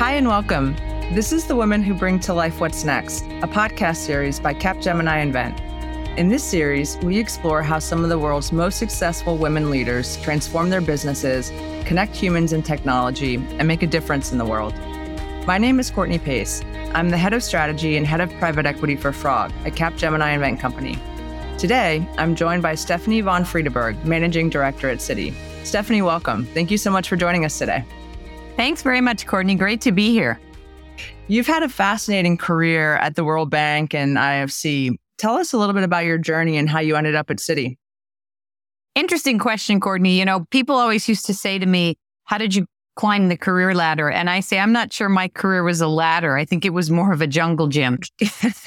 Hi, 0.00 0.12
and 0.12 0.26
welcome. 0.26 0.74
This 1.12 1.30
is 1.30 1.44
The 1.44 1.54
Women 1.54 1.82
Who 1.82 1.92
Bring 1.92 2.18
to 2.20 2.32
Life 2.32 2.58
What's 2.58 2.84
Next, 2.84 3.22
a 3.42 3.46
podcast 3.46 3.96
series 3.96 4.40
by 4.40 4.54
Capgemini 4.54 5.20
Invent. 5.20 5.60
In 6.18 6.30
this 6.30 6.42
series, 6.42 6.96
we 7.02 7.18
explore 7.18 7.62
how 7.62 7.80
some 7.80 8.02
of 8.02 8.08
the 8.08 8.18
world's 8.18 8.50
most 8.50 8.78
successful 8.78 9.36
women 9.36 9.68
leaders 9.70 10.16
transform 10.22 10.70
their 10.70 10.80
businesses, 10.80 11.50
connect 11.84 12.16
humans 12.16 12.54
and 12.54 12.64
technology, 12.64 13.34
and 13.34 13.68
make 13.68 13.82
a 13.82 13.86
difference 13.86 14.32
in 14.32 14.38
the 14.38 14.44
world. 14.46 14.72
My 15.46 15.58
name 15.58 15.78
is 15.78 15.90
Courtney 15.90 16.18
Pace. 16.18 16.62
I'm 16.94 17.10
the 17.10 17.18
head 17.18 17.34
of 17.34 17.42
strategy 17.42 17.98
and 17.98 18.06
head 18.06 18.22
of 18.22 18.32
private 18.38 18.64
equity 18.64 18.96
for 18.96 19.12
Frog, 19.12 19.52
a 19.66 19.70
Capgemini 19.70 20.32
Invent 20.32 20.60
company. 20.60 20.98
Today, 21.58 22.08
I'm 22.16 22.34
joined 22.34 22.62
by 22.62 22.74
Stephanie 22.74 23.20
von 23.20 23.44
Friedeburg, 23.44 24.02
managing 24.06 24.48
director 24.48 24.88
at 24.88 25.00
Citi. 25.00 25.34
Stephanie, 25.62 26.00
welcome. 26.00 26.46
Thank 26.46 26.70
you 26.70 26.78
so 26.78 26.90
much 26.90 27.06
for 27.06 27.16
joining 27.16 27.44
us 27.44 27.58
today. 27.58 27.84
Thanks 28.56 28.82
very 28.82 29.00
much, 29.00 29.26
Courtney. 29.26 29.54
Great 29.54 29.80
to 29.82 29.92
be 29.92 30.10
here. 30.10 30.38
You've 31.28 31.46
had 31.46 31.62
a 31.62 31.68
fascinating 31.68 32.36
career 32.36 32.96
at 32.96 33.14
the 33.14 33.24
World 33.24 33.50
Bank 33.50 33.94
and 33.94 34.16
IFC. 34.16 34.96
Tell 35.16 35.34
us 35.34 35.52
a 35.52 35.58
little 35.58 35.74
bit 35.74 35.84
about 35.84 36.04
your 36.04 36.18
journey 36.18 36.56
and 36.56 36.68
how 36.68 36.80
you 36.80 36.96
ended 36.96 37.14
up 37.14 37.30
at 37.30 37.38
Citi. 37.38 37.76
Interesting 38.94 39.38
question, 39.38 39.80
Courtney. 39.80 40.18
You 40.18 40.24
know, 40.24 40.44
people 40.50 40.74
always 40.74 41.08
used 41.08 41.26
to 41.26 41.34
say 41.34 41.58
to 41.58 41.66
me, 41.66 41.96
How 42.24 42.38
did 42.38 42.54
you 42.54 42.66
climb 42.96 43.28
the 43.28 43.36
career 43.36 43.74
ladder? 43.74 44.10
And 44.10 44.28
I 44.28 44.40
say, 44.40 44.58
I'm 44.58 44.72
not 44.72 44.92
sure 44.92 45.08
my 45.08 45.28
career 45.28 45.62
was 45.62 45.80
a 45.80 45.86
ladder. 45.86 46.36
I 46.36 46.44
think 46.44 46.64
it 46.64 46.70
was 46.70 46.90
more 46.90 47.12
of 47.12 47.22
a 47.22 47.26
jungle 47.26 47.68
gym. 47.68 48.00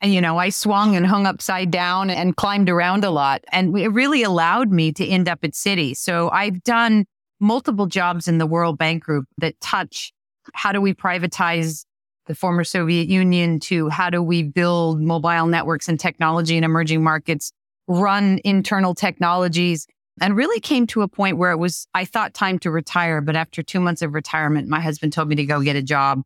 and, 0.00 0.14
you 0.14 0.20
know, 0.20 0.38
I 0.38 0.50
swung 0.50 0.94
and 0.94 1.06
hung 1.06 1.26
upside 1.26 1.70
down 1.70 2.08
and 2.08 2.36
climbed 2.36 2.70
around 2.70 3.04
a 3.04 3.10
lot. 3.10 3.42
And 3.50 3.76
it 3.76 3.88
really 3.88 4.22
allowed 4.22 4.70
me 4.70 4.92
to 4.92 5.06
end 5.06 5.28
up 5.28 5.40
at 5.42 5.52
Citi. 5.52 5.96
So 5.96 6.30
I've 6.30 6.62
done 6.62 7.06
multiple 7.44 7.86
jobs 7.86 8.26
in 8.26 8.38
the 8.38 8.46
World 8.46 8.78
Bank 8.78 9.04
Group 9.04 9.26
that 9.38 9.60
touch 9.60 10.12
how 10.54 10.72
do 10.72 10.80
we 10.80 10.94
privatize 10.94 11.84
the 12.26 12.34
former 12.34 12.64
Soviet 12.64 13.06
Union 13.06 13.60
to 13.60 13.88
how 13.90 14.08
do 14.10 14.22
we 14.22 14.42
build 14.42 15.00
mobile 15.00 15.46
networks 15.46 15.88
and 15.88 16.00
technology 16.00 16.56
in 16.56 16.64
emerging 16.64 17.02
markets, 17.02 17.52
run 17.86 18.40
internal 18.44 18.94
technologies, 18.94 19.86
and 20.20 20.36
really 20.36 20.58
came 20.60 20.86
to 20.86 21.02
a 21.02 21.08
point 21.08 21.36
where 21.36 21.50
it 21.50 21.58
was, 21.58 21.86
I 21.94 22.06
thought 22.06 22.32
time 22.32 22.58
to 22.60 22.70
retire. 22.70 23.20
But 23.20 23.36
after 23.36 23.62
two 23.62 23.80
months 23.80 24.00
of 24.00 24.14
retirement, 24.14 24.68
my 24.68 24.80
husband 24.80 25.12
told 25.12 25.28
me 25.28 25.36
to 25.36 25.44
go 25.44 25.60
get 25.60 25.76
a 25.76 25.82
job. 25.82 26.22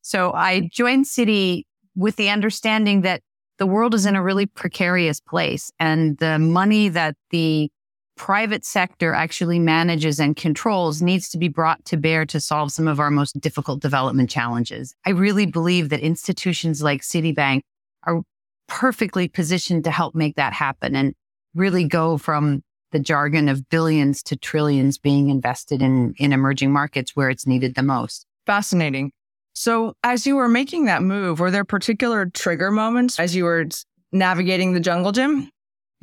So 0.00 0.32
I 0.32 0.70
joined 0.72 1.04
Citi 1.04 1.64
with 1.94 2.16
the 2.16 2.30
understanding 2.30 3.02
that 3.02 3.22
the 3.58 3.66
world 3.66 3.94
is 3.94 4.06
in 4.06 4.16
a 4.16 4.22
really 4.22 4.46
precarious 4.46 5.20
place 5.20 5.70
and 5.78 6.16
the 6.18 6.38
money 6.38 6.88
that 6.88 7.16
the 7.30 7.70
private 8.16 8.64
sector 8.64 9.12
actually 9.12 9.58
manages 9.58 10.20
and 10.20 10.36
controls 10.36 11.02
needs 11.02 11.28
to 11.30 11.38
be 11.38 11.48
brought 11.48 11.84
to 11.86 11.96
bear 11.96 12.24
to 12.26 12.40
solve 12.40 12.72
some 12.72 12.88
of 12.88 13.00
our 13.00 13.10
most 13.10 13.40
difficult 13.40 13.80
development 13.80 14.30
challenges. 14.30 14.94
I 15.06 15.10
really 15.10 15.46
believe 15.46 15.88
that 15.88 16.00
institutions 16.00 16.82
like 16.82 17.02
Citibank 17.02 17.62
are 18.04 18.22
perfectly 18.68 19.28
positioned 19.28 19.84
to 19.84 19.90
help 19.90 20.14
make 20.14 20.36
that 20.36 20.52
happen 20.52 20.94
and 20.94 21.14
really 21.54 21.84
go 21.84 22.18
from 22.18 22.62
the 22.92 23.00
jargon 23.00 23.48
of 23.48 23.68
billions 23.68 24.22
to 24.22 24.36
trillions 24.36 24.98
being 24.98 25.28
invested 25.28 25.82
in, 25.82 26.14
in 26.18 26.32
emerging 26.32 26.72
markets 26.72 27.16
where 27.16 27.30
it's 27.30 27.46
needed 27.46 27.74
the 27.74 27.82
most. 27.82 28.26
Fascinating. 28.46 29.12
So, 29.54 29.94
as 30.02 30.26
you 30.26 30.36
were 30.36 30.48
making 30.48 30.86
that 30.86 31.02
move, 31.02 31.40
were 31.40 31.50
there 31.50 31.64
particular 31.64 32.26
trigger 32.26 32.70
moments 32.70 33.18
as 33.18 33.36
you 33.36 33.44
were 33.44 33.66
navigating 34.10 34.72
the 34.72 34.80
jungle 34.80 35.12
gym? 35.12 35.50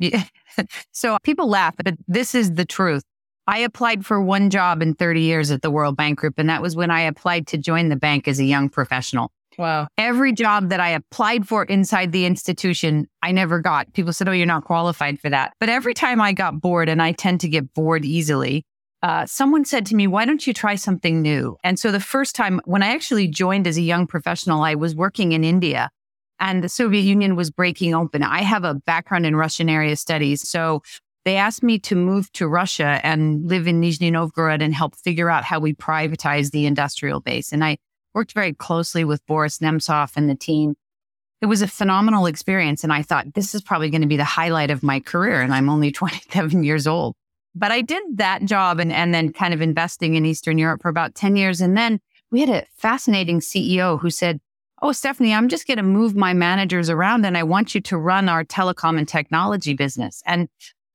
Yeah. 0.00 0.24
so 0.92 1.18
people 1.22 1.48
laugh, 1.48 1.76
but 1.76 1.94
this 2.08 2.34
is 2.34 2.54
the 2.54 2.64
truth. 2.64 3.02
I 3.46 3.58
applied 3.58 4.04
for 4.04 4.20
one 4.20 4.50
job 4.50 4.82
in 4.82 4.94
30 4.94 5.20
years 5.20 5.50
at 5.50 5.62
the 5.62 5.70
World 5.70 5.96
Bank 5.96 6.18
Group, 6.18 6.34
and 6.38 6.48
that 6.48 6.62
was 6.62 6.74
when 6.74 6.90
I 6.90 7.02
applied 7.02 7.46
to 7.48 7.58
join 7.58 7.88
the 7.88 7.96
bank 7.96 8.26
as 8.26 8.38
a 8.38 8.44
young 8.44 8.68
professional. 8.68 9.30
Wow. 9.58 9.88
Every 9.98 10.32
job 10.32 10.70
that 10.70 10.80
I 10.80 10.90
applied 10.90 11.46
for 11.46 11.64
inside 11.64 12.12
the 12.12 12.24
institution, 12.24 13.08
I 13.22 13.32
never 13.32 13.60
got. 13.60 13.92
People 13.92 14.12
said, 14.12 14.28
Oh, 14.28 14.32
you're 14.32 14.46
not 14.46 14.64
qualified 14.64 15.20
for 15.20 15.28
that. 15.28 15.52
But 15.60 15.68
every 15.68 15.94
time 15.94 16.20
I 16.20 16.32
got 16.32 16.60
bored, 16.60 16.88
and 16.88 17.02
I 17.02 17.12
tend 17.12 17.40
to 17.40 17.48
get 17.48 17.74
bored 17.74 18.04
easily, 18.04 18.64
uh, 19.02 19.26
someone 19.26 19.64
said 19.64 19.84
to 19.86 19.96
me, 19.96 20.06
Why 20.06 20.24
don't 20.24 20.46
you 20.46 20.54
try 20.54 20.76
something 20.76 21.20
new? 21.20 21.56
And 21.64 21.78
so 21.78 21.90
the 21.90 22.00
first 22.00 22.34
time 22.34 22.60
when 22.64 22.82
I 22.82 22.94
actually 22.94 23.28
joined 23.28 23.66
as 23.66 23.76
a 23.76 23.82
young 23.82 24.06
professional, 24.06 24.62
I 24.62 24.76
was 24.76 24.94
working 24.94 25.32
in 25.32 25.44
India 25.44 25.90
and 26.40 26.64
the 26.64 26.68
Soviet 26.68 27.02
Union 27.02 27.36
was 27.36 27.50
breaking 27.50 27.94
open. 27.94 28.22
I 28.22 28.42
have 28.42 28.64
a 28.64 28.74
background 28.74 29.26
in 29.26 29.36
Russian 29.36 29.68
area 29.68 29.94
studies. 29.94 30.48
So 30.48 30.82
they 31.24 31.36
asked 31.36 31.62
me 31.62 31.78
to 31.80 31.94
move 31.94 32.32
to 32.32 32.48
Russia 32.48 32.98
and 33.04 33.46
live 33.46 33.66
in 33.66 33.80
Nizhny 33.80 34.10
Novgorod 34.10 34.62
and 34.62 34.74
help 34.74 34.96
figure 34.96 35.28
out 35.28 35.44
how 35.44 35.60
we 35.60 35.74
privatize 35.74 36.50
the 36.50 36.64
industrial 36.64 37.20
base. 37.20 37.52
And 37.52 37.62
I 37.62 37.76
worked 38.14 38.32
very 38.32 38.54
closely 38.54 39.04
with 39.04 39.24
Boris 39.26 39.58
Nemtsov 39.58 40.12
and 40.16 40.30
the 40.30 40.34
team. 40.34 40.74
It 41.42 41.46
was 41.46 41.62
a 41.62 41.68
phenomenal 41.68 42.26
experience. 42.26 42.82
And 42.84 42.92
I 42.92 43.02
thought 43.02 43.34
this 43.34 43.54
is 43.54 43.62
probably 43.62 43.90
going 43.90 44.00
to 44.00 44.06
be 44.06 44.16
the 44.16 44.24
highlight 44.24 44.70
of 44.70 44.82
my 44.82 45.00
career. 45.00 45.42
And 45.42 45.52
I'm 45.52 45.68
only 45.68 45.92
27 45.92 46.64
years 46.64 46.86
old. 46.86 47.14
But 47.54 47.72
I 47.72 47.80
did 47.82 48.02
that 48.14 48.44
job 48.44 48.78
and, 48.78 48.92
and 48.92 49.12
then 49.12 49.32
kind 49.32 49.52
of 49.52 49.60
investing 49.60 50.14
in 50.14 50.24
Eastern 50.24 50.56
Europe 50.56 50.82
for 50.82 50.88
about 50.88 51.14
10 51.14 51.36
years. 51.36 51.60
And 51.60 51.76
then 51.76 52.00
we 52.30 52.40
had 52.40 52.48
a 52.48 52.66
fascinating 52.76 53.40
CEO 53.40 54.00
who 54.00 54.08
said, 54.08 54.40
Oh, 54.82 54.92
Stephanie, 54.92 55.34
I'm 55.34 55.48
just 55.48 55.66
going 55.66 55.76
to 55.76 55.82
move 55.82 56.16
my 56.16 56.32
managers 56.32 56.88
around 56.88 57.26
and 57.26 57.36
I 57.36 57.42
want 57.42 57.74
you 57.74 57.82
to 57.82 57.98
run 57.98 58.30
our 58.30 58.44
telecom 58.44 58.96
and 58.98 59.06
technology 59.06 59.74
business. 59.74 60.22
And, 60.24 60.48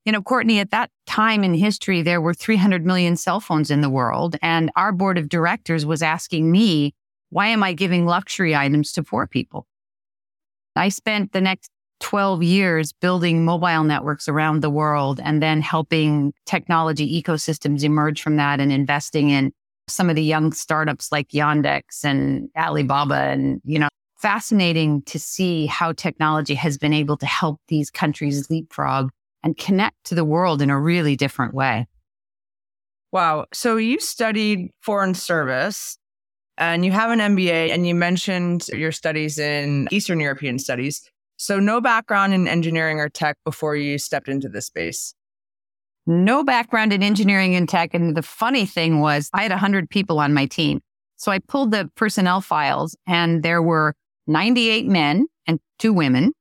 you 0.05 0.11
know, 0.11 0.23
Courtney, 0.23 0.59
at 0.59 0.71
that 0.71 0.89
time 1.05 1.43
in 1.43 1.53
history, 1.53 2.01
there 2.01 2.19
were 2.19 2.33
300 2.33 2.83
million 2.83 3.15
cell 3.15 3.39
phones 3.39 3.69
in 3.69 3.81
the 3.81 3.89
world. 3.89 4.37
And 4.41 4.71
our 4.75 4.91
board 4.91 5.19
of 5.19 5.29
directors 5.29 5.85
was 5.85 6.01
asking 6.01 6.51
me, 6.51 6.95
why 7.29 7.47
am 7.47 7.61
I 7.61 7.73
giving 7.73 8.07
luxury 8.07 8.55
items 8.55 8.91
to 8.93 9.03
poor 9.03 9.27
people? 9.27 9.67
I 10.75 10.89
spent 10.89 11.31
the 11.31 11.41
next 11.41 11.69
12 11.99 12.43
years 12.43 12.91
building 12.91 13.45
mobile 13.45 13.83
networks 13.83 14.27
around 14.27 14.61
the 14.61 14.69
world 14.69 15.19
and 15.23 15.41
then 15.41 15.61
helping 15.61 16.33
technology 16.45 17.21
ecosystems 17.21 17.83
emerge 17.83 18.21
from 18.21 18.35
that 18.37 18.59
and 18.59 18.71
investing 18.71 19.29
in 19.29 19.53
some 19.87 20.09
of 20.09 20.15
the 20.15 20.23
young 20.23 20.51
startups 20.51 21.11
like 21.11 21.29
Yandex 21.29 22.03
and 22.03 22.49
Alibaba 22.57 23.15
and, 23.15 23.61
you 23.63 23.79
know, 23.79 23.87
fascinating 24.17 25.01
to 25.03 25.19
see 25.19 25.65
how 25.65 25.91
technology 25.91 26.55
has 26.55 26.77
been 26.77 26.93
able 26.93 27.17
to 27.17 27.25
help 27.25 27.59
these 27.67 27.91
countries 27.91 28.49
leapfrog 28.49 29.09
and 29.43 29.57
connect 29.57 30.03
to 30.05 30.15
the 30.15 30.25
world 30.25 30.61
in 30.61 30.69
a 30.69 30.79
really 30.79 31.15
different 31.15 31.53
way. 31.53 31.85
Wow. 33.11 33.45
So 33.53 33.77
you 33.77 33.99
studied 33.99 34.71
foreign 34.81 35.13
service 35.13 35.97
and 36.57 36.83
you 36.83 36.91
have 36.91 37.11
an 37.11 37.19
MBA 37.19 37.71
and 37.71 37.87
you 37.87 37.93
mentioned 37.93 38.67
your 38.69 38.91
studies 38.91 39.37
in 39.37 39.87
Eastern 39.91 40.19
European 40.19 40.57
studies. 40.57 41.09
So 41.37 41.59
no 41.59 41.79
background 41.79 42.33
in 42.33 42.47
engineering 42.47 42.99
or 42.99 43.09
tech 43.09 43.37
before 43.45 43.75
you 43.75 43.97
stepped 43.99 44.29
into 44.29 44.49
this 44.49 44.65
space 44.65 45.13
no 46.07 46.43
background 46.43 46.93
in 46.93 47.03
engineering 47.03 47.55
and 47.55 47.67
tech. 47.67 47.93
And 47.93 48.15
the 48.15 48.21
funny 48.21 48.65
thing 48.65 48.99
was, 48.99 49.29
I 49.33 49.43
had 49.43 49.51
100 49.51 49.89
people 49.89 50.19
on 50.19 50.33
my 50.33 50.45
team. 50.45 50.81
So 51.17 51.31
I 51.31 51.39
pulled 51.39 51.71
the 51.71 51.89
personnel 51.95 52.41
files, 52.41 52.95
and 53.07 53.41
there 53.41 53.61
were 53.61 53.95
98 54.27 54.87
men 54.87 55.27
and 55.47 55.59
two 55.79 55.93
women, 55.93 56.33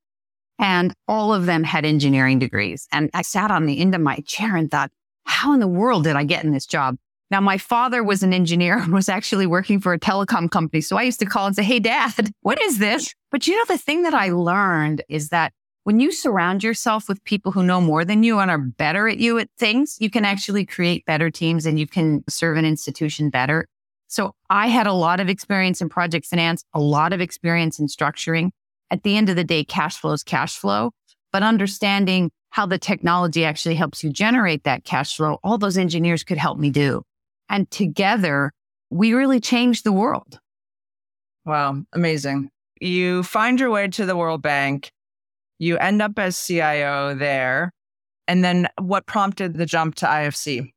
and 0.58 0.92
all 1.06 1.32
of 1.32 1.46
them 1.46 1.62
had 1.62 1.84
engineering 1.84 2.38
degrees. 2.38 2.88
And 2.92 3.10
I 3.14 3.22
sat 3.22 3.50
on 3.50 3.66
the 3.66 3.78
end 3.78 3.94
of 3.94 4.00
my 4.00 4.16
chair 4.26 4.56
and 4.56 4.70
thought, 4.70 4.90
how 5.24 5.52
in 5.52 5.60
the 5.60 5.68
world 5.68 6.04
did 6.04 6.16
I 6.16 6.24
get 6.24 6.44
in 6.44 6.52
this 6.52 6.66
job? 6.66 6.96
Now, 7.30 7.40
my 7.40 7.58
father 7.58 8.04
was 8.04 8.22
an 8.22 8.32
engineer 8.32 8.78
and 8.78 8.92
was 8.92 9.08
actually 9.08 9.46
working 9.46 9.80
for 9.80 9.92
a 9.92 9.98
telecom 9.98 10.50
company. 10.50 10.80
So 10.80 10.96
I 10.96 11.02
used 11.02 11.20
to 11.20 11.26
call 11.26 11.46
and 11.46 11.56
say, 11.56 11.62
Hey, 11.62 11.80
dad, 11.80 12.30
what 12.42 12.60
is 12.62 12.78
this? 12.78 13.14
But 13.30 13.46
you 13.46 13.56
know, 13.56 13.64
the 13.66 13.78
thing 13.78 14.02
that 14.02 14.14
I 14.14 14.30
learned 14.30 15.02
is 15.08 15.30
that 15.30 15.52
when 15.84 16.00
you 16.00 16.10
surround 16.10 16.64
yourself 16.64 17.08
with 17.08 17.22
people 17.24 17.52
who 17.52 17.62
know 17.62 17.80
more 17.80 18.04
than 18.04 18.22
you 18.22 18.38
and 18.38 18.50
are 18.50 18.58
better 18.58 19.06
at 19.06 19.18
you 19.18 19.38
at 19.38 19.50
things, 19.58 19.98
you 20.00 20.10
can 20.10 20.24
actually 20.24 20.64
create 20.64 21.04
better 21.04 21.30
teams 21.30 21.66
and 21.66 21.78
you 21.78 21.86
can 21.86 22.24
serve 22.28 22.56
an 22.56 22.64
institution 22.64 23.28
better. 23.30 23.66
So 24.08 24.32
I 24.48 24.68
had 24.68 24.86
a 24.86 24.92
lot 24.92 25.20
of 25.20 25.28
experience 25.28 25.82
in 25.82 25.90
project 25.90 26.26
finance, 26.26 26.64
a 26.72 26.80
lot 26.80 27.12
of 27.12 27.20
experience 27.20 27.78
in 27.78 27.86
structuring. 27.86 28.50
At 28.90 29.02
the 29.02 29.16
end 29.16 29.28
of 29.28 29.36
the 29.36 29.44
day, 29.44 29.62
cash 29.62 29.98
flow 29.98 30.12
is 30.12 30.22
cash 30.22 30.56
flow, 30.56 30.92
but 31.32 31.42
understanding 31.42 32.30
how 32.50 32.64
the 32.64 32.78
technology 32.78 33.44
actually 33.44 33.74
helps 33.74 34.02
you 34.02 34.10
generate 34.10 34.64
that 34.64 34.84
cash 34.84 35.16
flow, 35.16 35.38
all 35.42 35.58
those 35.58 35.76
engineers 35.76 36.24
could 36.24 36.38
help 36.38 36.58
me 36.58 36.70
do. 36.70 37.02
And 37.50 37.70
together, 37.70 38.52
we 38.88 39.12
really 39.12 39.40
changed 39.40 39.84
the 39.84 39.92
world. 39.92 40.38
Wow, 41.44 41.82
amazing. 41.92 42.50
You 42.80 43.22
find 43.22 43.60
your 43.60 43.70
way 43.70 43.88
to 43.88 44.06
the 44.06 44.16
World 44.16 44.40
Bank 44.40 44.92
you 45.64 45.78
end 45.78 46.02
up 46.02 46.18
as 46.18 46.42
CIO 46.44 47.14
there. 47.14 47.72
And 48.26 48.44
then 48.44 48.68
what 48.80 49.06
prompted 49.06 49.54
the 49.54 49.66
jump 49.66 49.96
to 49.96 50.06
IFC? 50.06 50.72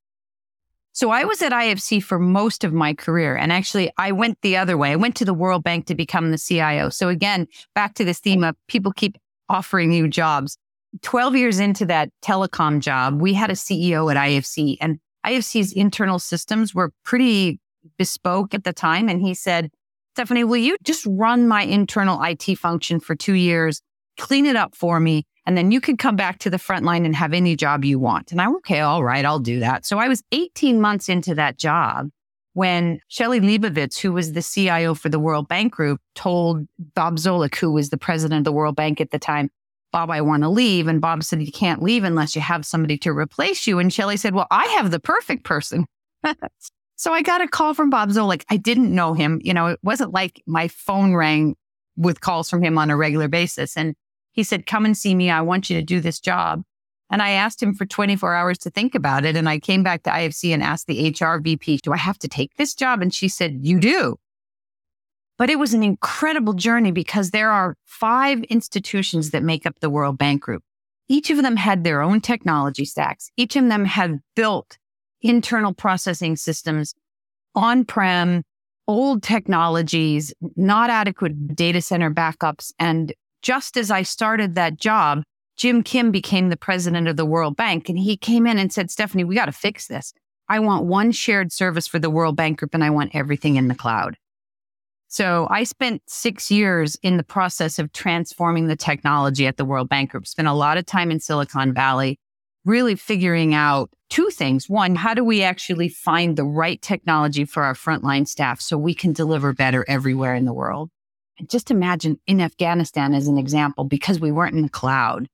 So 0.93 1.11
I 1.11 1.25
was 1.25 1.41
at 1.43 1.51
IFC 1.51 2.01
for 2.01 2.17
most 2.17 2.63
of 2.63 2.73
my 2.73 2.93
career. 2.93 3.35
And 3.35 3.51
actually, 3.51 3.91
I 3.97 4.11
went 4.11 4.39
the 4.41 4.57
other 4.57 4.77
way. 4.77 4.91
I 4.91 4.95
went 4.95 5.15
to 5.17 5.25
the 5.25 5.33
World 5.33 5.63
Bank 5.63 5.85
to 5.85 5.95
become 5.95 6.31
the 6.31 6.39
CIO. 6.39 6.89
So 6.89 7.09
again, 7.09 7.47
back 7.75 7.93
to 7.95 8.03
this 8.03 8.19
theme 8.19 8.43
of 8.43 8.55
people 8.67 8.91
keep 8.91 9.15
offering 9.47 9.91
you 9.91 10.07
jobs. 10.07 10.57
12 11.03 11.35
years 11.35 11.59
into 11.59 11.85
that 11.85 12.09
telecom 12.23 12.79
job, 12.79 13.21
we 13.21 13.33
had 13.33 13.51
a 13.51 13.53
CEO 13.53 14.09
at 14.11 14.17
IFC 14.17 14.77
and 14.81 14.99
IFC's 15.25 15.71
internal 15.73 16.17
systems 16.17 16.73
were 16.73 16.91
pretty 17.03 17.59
bespoke 17.97 18.53
at 18.53 18.63
the 18.63 18.73
time. 18.73 19.07
And 19.09 19.21
he 19.21 19.33
said, 19.33 19.69
Stephanie, 20.15 20.43
will 20.43 20.57
you 20.57 20.77
just 20.83 21.05
run 21.07 21.47
my 21.47 21.61
internal 21.61 22.21
IT 22.23 22.57
function 22.57 22.99
for 22.99 23.13
two 23.13 23.33
years, 23.33 23.81
clean 24.17 24.45
it 24.45 24.55
up 24.55 24.75
for 24.75 24.99
me, 24.99 25.25
and 25.45 25.57
then 25.57 25.71
you 25.71 25.79
can 25.79 25.97
come 25.97 26.15
back 26.15 26.39
to 26.39 26.49
the 26.49 26.59
front 26.59 26.85
line 26.85 27.05
and 27.05 27.15
have 27.15 27.33
any 27.33 27.55
job 27.55 27.85
you 27.85 27.99
want. 27.99 28.31
And 28.31 28.41
I'm 28.41 28.55
okay, 28.57 28.79
all 28.79 29.03
right, 29.03 29.23
I'll 29.23 29.39
do 29.39 29.59
that. 29.59 29.85
So 29.85 29.97
I 29.97 30.07
was 30.07 30.23
18 30.31 30.81
months 30.81 31.09
into 31.09 31.35
that 31.35 31.57
job 31.57 32.09
when 32.53 32.99
Shelley 33.07 33.39
Leibowitz, 33.39 33.99
who 33.99 34.11
was 34.11 34.33
the 34.33 34.41
CIO 34.41 34.95
for 34.95 35.09
the 35.09 35.19
World 35.19 35.47
Bank 35.47 35.73
Group, 35.73 36.01
told 36.15 36.67
Bob 36.95 37.17
Zoellick, 37.17 37.55
who 37.55 37.71
was 37.71 37.91
the 37.91 37.99
president 37.99 38.39
of 38.39 38.43
the 38.45 38.51
World 38.51 38.75
Bank 38.75 38.99
at 38.99 39.11
the 39.11 39.19
time, 39.19 39.51
Bob, 39.91 40.09
I 40.09 40.21
want 40.21 40.43
to 40.43 40.49
leave. 40.49 40.87
And 40.87 40.99
Bob 40.99 41.23
said, 41.23 41.41
You 41.41 41.51
can't 41.51 41.83
leave 41.83 42.03
unless 42.03 42.35
you 42.35 42.41
have 42.41 42.65
somebody 42.65 42.97
to 42.97 43.11
replace 43.11 43.67
you. 43.67 43.79
And 43.79 43.93
Shelley 43.93 44.17
said, 44.17 44.33
Well, 44.33 44.47
I 44.51 44.65
have 44.77 44.91
the 44.91 44.99
perfect 44.99 45.43
person. 45.43 45.85
so 46.95 47.13
I 47.13 47.21
got 47.21 47.41
a 47.41 47.47
call 47.47 47.73
from 47.73 47.89
Bob 47.89 48.09
Zoellick. 48.09 48.43
I 48.49 48.57
didn't 48.57 48.93
know 48.93 49.13
him. 49.13 49.39
You 49.43 49.53
know, 49.53 49.67
it 49.67 49.79
wasn't 49.83 50.11
like 50.11 50.41
my 50.45 50.67
phone 50.67 51.13
rang 51.13 51.55
with 51.95 52.21
calls 52.21 52.49
from 52.49 52.63
him 52.63 52.77
on 52.77 52.89
a 52.89 52.97
regular 52.97 53.27
basis. 53.27 53.77
And 53.77 53.95
he 54.37 54.43
said, 54.43 54.67
Come 54.67 54.85
and 54.85 54.95
see 54.95 55.15
me. 55.15 55.29
I 55.29 55.41
want 55.41 55.69
you 55.69 55.75
to 55.77 55.83
do 55.83 55.99
this 55.99 56.21
job. 56.21 56.61
And 57.09 57.21
I 57.21 57.31
asked 57.31 57.61
him 57.61 57.73
for 57.73 57.85
24 57.85 58.35
hours 58.35 58.57
to 58.59 58.69
think 58.69 58.93
about 58.93 59.25
it. 59.25 59.35
And 59.35 59.49
I 59.49 59.59
came 59.59 59.81
back 59.81 60.03
to 60.03 60.11
IFC 60.11 60.53
and 60.53 60.61
asked 60.61 60.87
the 60.87 61.09
HR 61.09 61.39
VP, 61.41 61.79
Do 61.83 61.91
I 61.91 61.97
have 61.97 62.19
to 62.19 62.27
take 62.27 62.53
this 62.55 62.73
job? 62.75 63.01
And 63.01 63.13
she 63.13 63.27
said, 63.27 63.59
You 63.63 63.79
do. 63.79 64.17
But 65.37 65.49
it 65.49 65.59
was 65.59 65.73
an 65.73 65.83
incredible 65.83 66.53
journey 66.53 66.91
because 66.91 67.31
there 67.31 67.51
are 67.51 67.75
five 67.85 68.43
institutions 68.43 69.31
that 69.31 69.43
make 69.43 69.65
up 69.65 69.79
the 69.79 69.89
World 69.89 70.17
Bank 70.17 70.43
Group. 70.43 70.63
Each 71.09 71.29
of 71.31 71.41
them 71.41 71.55
had 71.55 71.83
their 71.83 72.01
own 72.01 72.21
technology 72.21 72.85
stacks. 72.85 73.31
Each 73.37 73.55
of 73.55 73.67
them 73.67 73.85
had 73.85 74.19
built 74.35 74.77
internal 75.21 75.73
processing 75.73 76.35
systems 76.35 76.93
on 77.55 77.85
prem, 77.85 78.43
old 78.87 79.23
technologies, 79.23 80.31
not 80.55 80.91
adequate 80.91 81.55
data 81.55 81.81
center 81.81 82.11
backups. 82.11 82.71
And 82.77 83.13
just 83.41 83.77
as 83.77 83.91
I 83.91 84.03
started 84.03 84.55
that 84.55 84.77
job, 84.77 85.23
Jim 85.57 85.83
Kim 85.83 86.11
became 86.11 86.49
the 86.49 86.57
president 86.57 87.07
of 87.07 87.17
the 87.17 87.25
World 87.25 87.55
Bank 87.55 87.89
and 87.89 87.97
he 87.97 88.15
came 88.15 88.45
in 88.45 88.59
and 88.59 88.71
said, 88.71 88.91
Stephanie, 88.91 89.23
we 89.23 89.35
got 89.35 89.45
to 89.45 89.51
fix 89.51 89.87
this. 89.87 90.13
I 90.49 90.59
want 90.59 90.85
one 90.85 91.11
shared 91.11 91.51
service 91.51 91.87
for 91.87 91.99
the 91.99 92.09
World 92.09 92.35
Bank 92.35 92.59
Group 92.59 92.73
and 92.73 92.83
I 92.83 92.89
want 92.89 93.15
everything 93.15 93.55
in 93.55 93.67
the 93.67 93.75
cloud. 93.75 94.17
So 95.09 95.47
I 95.49 95.63
spent 95.63 96.03
six 96.07 96.51
years 96.51 96.95
in 97.01 97.17
the 97.17 97.23
process 97.23 97.79
of 97.79 97.91
transforming 97.91 98.67
the 98.67 98.75
technology 98.75 99.47
at 99.47 99.57
the 99.57 99.65
World 99.65 99.89
Bank 99.89 100.11
Group, 100.11 100.27
spent 100.27 100.47
a 100.47 100.53
lot 100.53 100.77
of 100.77 100.85
time 100.85 101.11
in 101.11 101.19
Silicon 101.19 101.73
Valley, 101.73 102.19
really 102.65 102.95
figuring 102.95 103.53
out 103.53 103.89
two 104.09 104.29
things. 104.29 104.69
One, 104.69 104.95
how 104.95 105.13
do 105.13 105.23
we 105.23 105.43
actually 105.43 105.89
find 105.89 106.35
the 106.35 106.43
right 106.43 106.81
technology 106.81 107.45
for 107.45 107.63
our 107.63 107.73
frontline 107.73 108.27
staff 108.27 108.59
so 108.59 108.77
we 108.77 108.93
can 108.93 109.13
deliver 109.13 109.53
better 109.53 109.85
everywhere 109.87 110.35
in 110.35 110.45
the 110.45 110.53
world? 110.53 110.91
Just 111.45 111.69
imagine 111.69 112.19
in 112.25 112.41
Afghanistan 112.41 113.13
as 113.13 113.27
an 113.27 113.37
example, 113.37 113.83
because 113.83 114.19
we 114.19 114.31
weren't 114.31 114.55
in 114.55 114.63
the 114.63 114.69
cloud, 114.69 115.27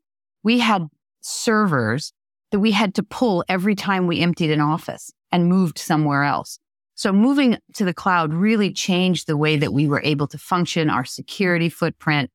we 0.43 0.59
had 0.59 0.87
servers 1.21 2.11
that 2.51 2.59
we 2.59 2.71
had 2.71 2.93
to 2.95 3.03
pull 3.03 3.43
every 3.47 3.75
time 3.75 4.05
we 4.07 4.19
emptied 4.19 4.51
an 4.51 4.61
office 4.61 5.11
and 5.31 5.47
moved 5.47 5.79
somewhere 5.79 6.23
else. 6.23 6.59
So 6.95 7.11
moving 7.11 7.57
to 7.73 7.85
the 7.85 7.93
cloud 7.93 8.33
really 8.33 8.71
changed 8.71 9.25
the 9.25 9.37
way 9.37 9.57
that 9.57 9.73
we 9.73 9.87
were 9.87 10.01
able 10.03 10.27
to 10.27 10.37
function, 10.37 10.89
our 10.89 11.05
security 11.05 11.69
footprint. 11.69 12.29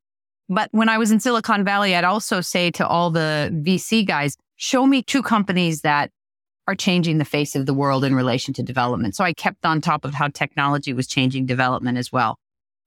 But 0.49 0.69
when 0.71 0.89
I 0.89 0.97
was 0.97 1.11
in 1.11 1.19
Silicon 1.19 1.63
Valley, 1.63 1.95
I'd 1.95 2.03
also 2.03 2.41
say 2.41 2.71
to 2.71 2.85
all 2.85 3.11
the 3.11 3.49
VC 3.63 4.05
guys, 4.05 4.35
show 4.57 4.85
me 4.85 5.01
two 5.01 5.21
companies 5.21 5.81
that 5.81 6.11
are 6.67 6.75
changing 6.75 7.17
the 7.17 7.25
face 7.25 7.55
of 7.55 7.65
the 7.65 7.73
world 7.73 8.03
in 8.03 8.13
relation 8.13 8.53
to 8.55 8.63
development. 8.63 9.15
So 9.15 9.23
I 9.23 9.33
kept 9.33 9.65
on 9.65 9.79
top 9.79 10.03
of 10.03 10.13
how 10.13 10.27
technology 10.27 10.91
was 10.91 11.07
changing 11.07 11.45
development 11.45 11.97
as 11.97 12.11
well. 12.11 12.37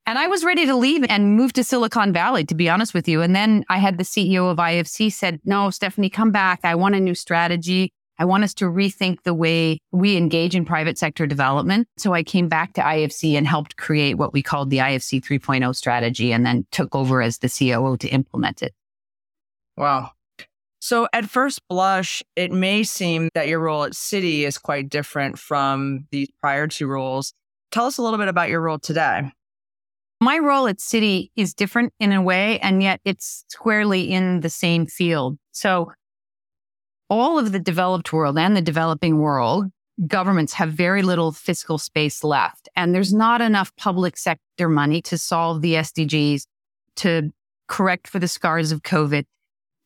And 0.04 0.18
I 0.18 0.26
was 0.26 0.44
ready 0.44 0.66
to 0.66 0.74
leave 0.74 1.04
and 1.08 1.36
move 1.36 1.52
to 1.52 1.62
Silicon 1.62 2.12
Valley, 2.12 2.44
to 2.46 2.54
be 2.54 2.68
honest 2.68 2.92
with 2.92 3.06
you. 3.06 3.22
And 3.22 3.36
then 3.36 3.64
I 3.68 3.78
had 3.78 3.98
the 3.98 4.04
CEO 4.04 4.50
of 4.50 4.58
IFC 4.58 5.12
said, 5.12 5.40
no, 5.44 5.70
Stephanie, 5.70 6.10
come 6.10 6.32
back. 6.32 6.60
I 6.64 6.74
want 6.74 6.96
a 6.96 7.00
new 7.00 7.14
strategy. 7.14 7.92
I 8.18 8.24
want 8.24 8.44
us 8.44 8.52
to 8.54 8.66
rethink 8.66 9.22
the 9.22 9.34
way 9.34 9.78
we 9.90 10.16
engage 10.16 10.54
in 10.54 10.64
private 10.64 10.98
sector 10.98 11.26
development. 11.26 11.88
So 11.98 12.14
I 12.14 12.22
came 12.22 12.48
back 12.48 12.74
to 12.74 12.80
IFC 12.80 13.34
and 13.34 13.46
helped 13.46 13.76
create 13.76 14.14
what 14.14 14.32
we 14.32 14.42
called 14.42 14.70
the 14.70 14.78
IFC 14.78 15.24
3.0 15.24 15.74
strategy 15.74 16.32
and 16.32 16.44
then 16.44 16.66
took 16.72 16.94
over 16.94 17.22
as 17.22 17.38
the 17.38 17.48
COO 17.48 17.96
to 17.98 18.08
implement 18.08 18.62
it. 18.62 18.74
Wow. 19.76 20.12
So 20.80 21.08
at 21.12 21.26
first 21.26 21.60
blush, 21.68 22.22
it 22.34 22.50
may 22.50 22.82
seem 22.82 23.28
that 23.34 23.46
your 23.46 23.60
role 23.60 23.84
at 23.84 23.92
Citi 23.92 24.40
is 24.40 24.58
quite 24.58 24.88
different 24.88 25.38
from 25.38 26.06
these 26.10 26.28
prior 26.40 26.66
two 26.66 26.88
roles. 26.88 27.32
Tell 27.70 27.86
us 27.86 27.98
a 27.98 28.02
little 28.02 28.18
bit 28.18 28.28
about 28.28 28.48
your 28.48 28.60
role 28.60 28.80
today. 28.80 29.30
My 30.22 30.38
role 30.38 30.68
at 30.68 30.78
Citi 30.78 31.32
is 31.34 31.52
different 31.52 31.92
in 31.98 32.12
a 32.12 32.22
way, 32.22 32.60
and 32.60 32.80
yet 32.80 33.00
it's 33.04 33.44
squarely 33.48 34.12
in 34.12 34.38
the 34.38 34.50
same 34.50 34.86
field. 34.86 35.36
So 35.50 35.90
all 37.10 37.40
of 37.40 37.50
the 37.50 37.58
developed 37.58 38.12
world 38.12 38.38
and 38.38 38.56
the 38.56 38.62
developing 38.62 39.18
world, 39.18 39.64
governments 40.06 40.52
have 40.52 40.70
very 40.70 41.02
little 41.02 41.32
fiscal 41.32 41.76
space 41.76 42.22
left. 42.22 42.68
And 42.76 42.94
there's 42.94 43.12
not 43.12 43.40
enough 43.40 43.74
public 43.74 44.16
sector 44.16 44.68
money 44.68 45.02
to 45.02 45.18
solve 45.18 45.60
the 45.60 45.74
SDGs, 45.74 46.46
to 46.98 47.32
correct 47.66 48.06
for 48.06 48.20
the 48.20 48.28
scars 48.28 48.70
of 48.70 48.84
COVID, 48.84 49.24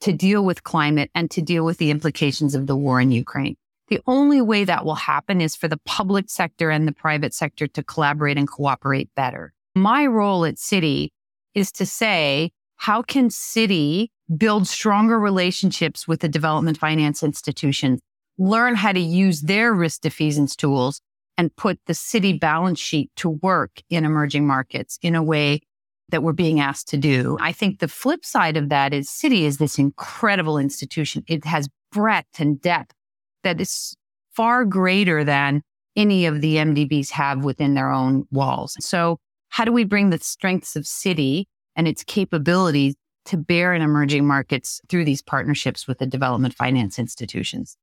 to 0.02 0.12
deal 0.12 0.44
with 0.44 0.64
climate, 0.64 1.10
and 1.14 1.30
to 1.30 1.40
deal 1.40 1.64
with 1.64 1.78
the 1.78 1.90
implications 1.90 2.54
of 2.54 2.66
the 2.66 2.76
war 2.76 3.00
in 3.00 3.10
Ukraine. 3.10 3.56
The 3.88 4.02
only 4.06 4.42
way 4.42 4.64
that 4.64 4.84
will 4.84 4.96
happen 4.96 5.40
is 5.40 5.56
for 5.56 5.66
the 5.66 5.80
public 5.86 6.28
sector 6.28 6.68
and 6.68 6.86
the 6.86 6.92
private 6.92 7.32
sector 7.32 7.66
to 7.68 7.82
collaborate 7.82 8.36
and 8.36 8.46
cooperate 8.46 9.08
better. 9.14 9.54
My 9.76 10.06
role 10.06 10.46
at 10.46 10.54
Citi 10.54 11.10
is 11.54 11.70
to 11.72 11.84
say, 11.84 12.50
how 12.76 13.02
can 13.02 13.28
Citi 13.28 14.08
build 14.34 14.66
stronger 14.66 15.20
relationships 15.20 16.08
with 16.08 16.20
the 16.20 16.30
development 16.30 16.78
finance 16.78 17.22
institutions, 17.22 18.00
learn 18.38 18.74
how 18.74 18.92
to 18.92 19.00
use 19.00 19.42
their 19.42 19.74
risk 19.74 20.00
defeasance 20.00 20.56
tools 20.56 21.02
and 21.36 21.54
put 21.56 21.78
the 21.84 21.92
Citi 21.92 22.40
balance 22.40 22.80
sheet 22.80 23.10
to 23.16 23.28
work 23.28 23.82
in 23.90 24.06
emerging 24.06 24.46
markets 24.46 24.98
in 25.02 25.14
a 25.14 25.22
way 25.22 25.60
that 26.08 26.22
we're 26.22 26.32
being 26.32 26.58
asked 26.58 26.88
to 26.88 26.96
do. 26.96 27.36
I 27.38 27.52
think 27.52 27.78
the 27.78 27.88
flip 27.88 28.24
side 28.24 28.56
of 28.56 28.70
that 28.70 28.94
is 28.94 29.10
Citi 29.10 29.42
is 29.42 29.58
this 29.58 29.78
incredible 29.78 30.56
institution. 30.56 31.22
It 31.26 31.44
has 31.44 31.68
breadth 31.92 32.40
and 32.40 32.58
depth 32.62 32.94
that 33.42 33.60
is 33.60 33.94
far 34.32 34.64
greater 34.64 35.22
than 35.22 35.60
any 35.96 36.24
of 36.24 36.40
the 36.40 36.56
MDBs 36.56 37.10
have 37.10 37.44
within 37.44 37.74
their 37.74 37.90
own 37.90 38.26
walls. 38.30 38.74
So 38.80 39.18
how 39.56 39.64
do 39.64 39.72
we 39.72 39.84
bring 39.84 40.10
the 40.10 40.18
strengths 40.18 40.76
of 40.76 40.84
Citi 40.84 41.46
and 41.76 41.88
its 41.88 42.04
capabilities 42.04 42.94
to 43.24 43.38
bear 43.38 43.72
in 43.72 43.80
emerging 43.80 44.26
markets 44.26 44.82
through 44.90 45.06
these 45.06 45.22
partnerships 45.22 45.88
with 45.88 45.96
the 45.96 46.04
development 46.04 46.52
finance 46.52 46.98
institutions. 46.98 47.78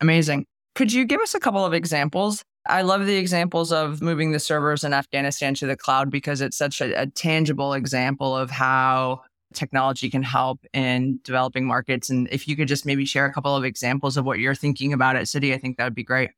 Amazing. 0.00 0.46
Could 0.76 0.92
you 0.92 1.04
give 1.04 1.20
us 1.20 1.34
a 1.34 1.40
couple 1.40 1.64
of 1.64 1.74
examples? 1.74 2.44
I 2.68 2.82
love 2.82 3.04
the 3.04 3.16
examples 3.16 3.72
of 3.72 4.00
moving 4.00 4.30
the 4.30 4.38
servers 4.38 4.84
in 4.84 4.92
Afghanistan 4.92 5.54
to 5.54 5.66
the 5.66 5.76
cloud 5.76 6.08
because 6.08 6.40
it's 6.40 6.56
such 6.56 6.80
a, 6.80 7.02
a 7.02 7.06
tangible 7.06 7.72
example 7.72 8.36
of 8.36 8.52
how 8.52 9.22
technology 9.54 10.08
can 10.08 10.22
help 10.22 10.64
in 10.72 11.18
developing 11.24 11.66
markets. 11.66 12.10
And 12.10 12.28
if 12.30 12.46
you 12.46 12.54
could 12.54 12.68
just 12.68 12.86
maybe 12.86 13.04
share 13.04 13.26
a 13.26 13.32
couple 13.32 13.56
of 13.56 13.64
examples 13.64 14.16
of 14.16 14.24
what 14.24 14.38
you're 14.38 14.54
thinking 14.54 14.92
about 14.92 15.16
at 15.16 15.24
Citi, 15.24 15.52
I 15.52 15.58
think 15.58 15.78
that 15.78 15.84
would 15.84 15.96
be 15.96 16.04
great. 16.04 16.30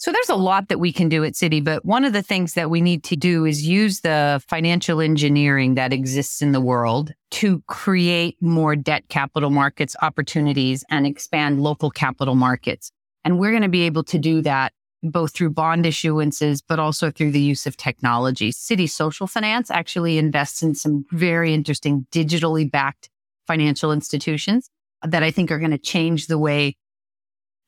So 0.00 0.12
there's 0.12 0.28
a 0.28 0.36
lot 0.36 0.68
that 0.68 0.78
we 0.78 0.92
can 0.92 1.08
do 1.08 1.24
at 1.24 1.32
Citi, 1.32 1.62
but 1.62 1.84
one 1.84 2.04
of 2.04 2.12
the 2.12 2.22
things 2.22 2.54
that 2.54 2.70
we 2.70 2.80
need 2.80 3.02
to 3.04 3.16
do 3.16 3.44
is 3.44 3.66
use 3.66 4.00
the 4.00 4.40
financial 4.46 5.00
engineering 5.00 5.74
that 5.74 5.92
exists 5.92 6.40
in 6.40 6.52
the 6.52 6.60
world 6.60 7.12
to 7.32 7.60
create 7.66 8.36
more 8.40 8.76
debt 8.76 9.08
capital 9.08 9.50
markets 9.50 9.96
opportunities 10.00 10.84
and 10.88 11.04
expand 11.04 11.60
local 11.60 11.90
capital 11.90 12.36
markets. 12.36 12.92
And 13.24 13.40
we're 13.40 13.50
going 13.50 13.64
to 13.64 13.68
be 13.68 13.82
able 13.82 14.04
to 14.04 14.18
do 14.18 14.40
that 14.42 14.72
both 15.02 15.34
through 15.34 15.50
bond 15.50 15.84
issuances, 15.84 16.62
but 16.66 16.78
also 16.78 17.10
through 17.10 17.32
the 17.32 17.40
use 17.40 17.66
of 17.66 17.76
technology. 17.76 18.52
Citi 18.52 18.88
Social 18.88 19.26
Finance 19.26 19.68
actually 19.68 20.16
invests 20.16 20.62
in 20.62 20.76
some 20.76 21.06
very 21.10 21.52
interesting 21.52 22.06
digitally 22.12 22.70
backed 22.70 23.10
financial 23.48 23.90
institutions 23.90 24.70
that 25.02 25.24
I 25.24 25.32
think 25.32 25.50
are 25.50 25.58
going 25.58 25.72
to 25.72 25.78
change 25.78 26.28
the 26.28 26.38
way 26.38 26.76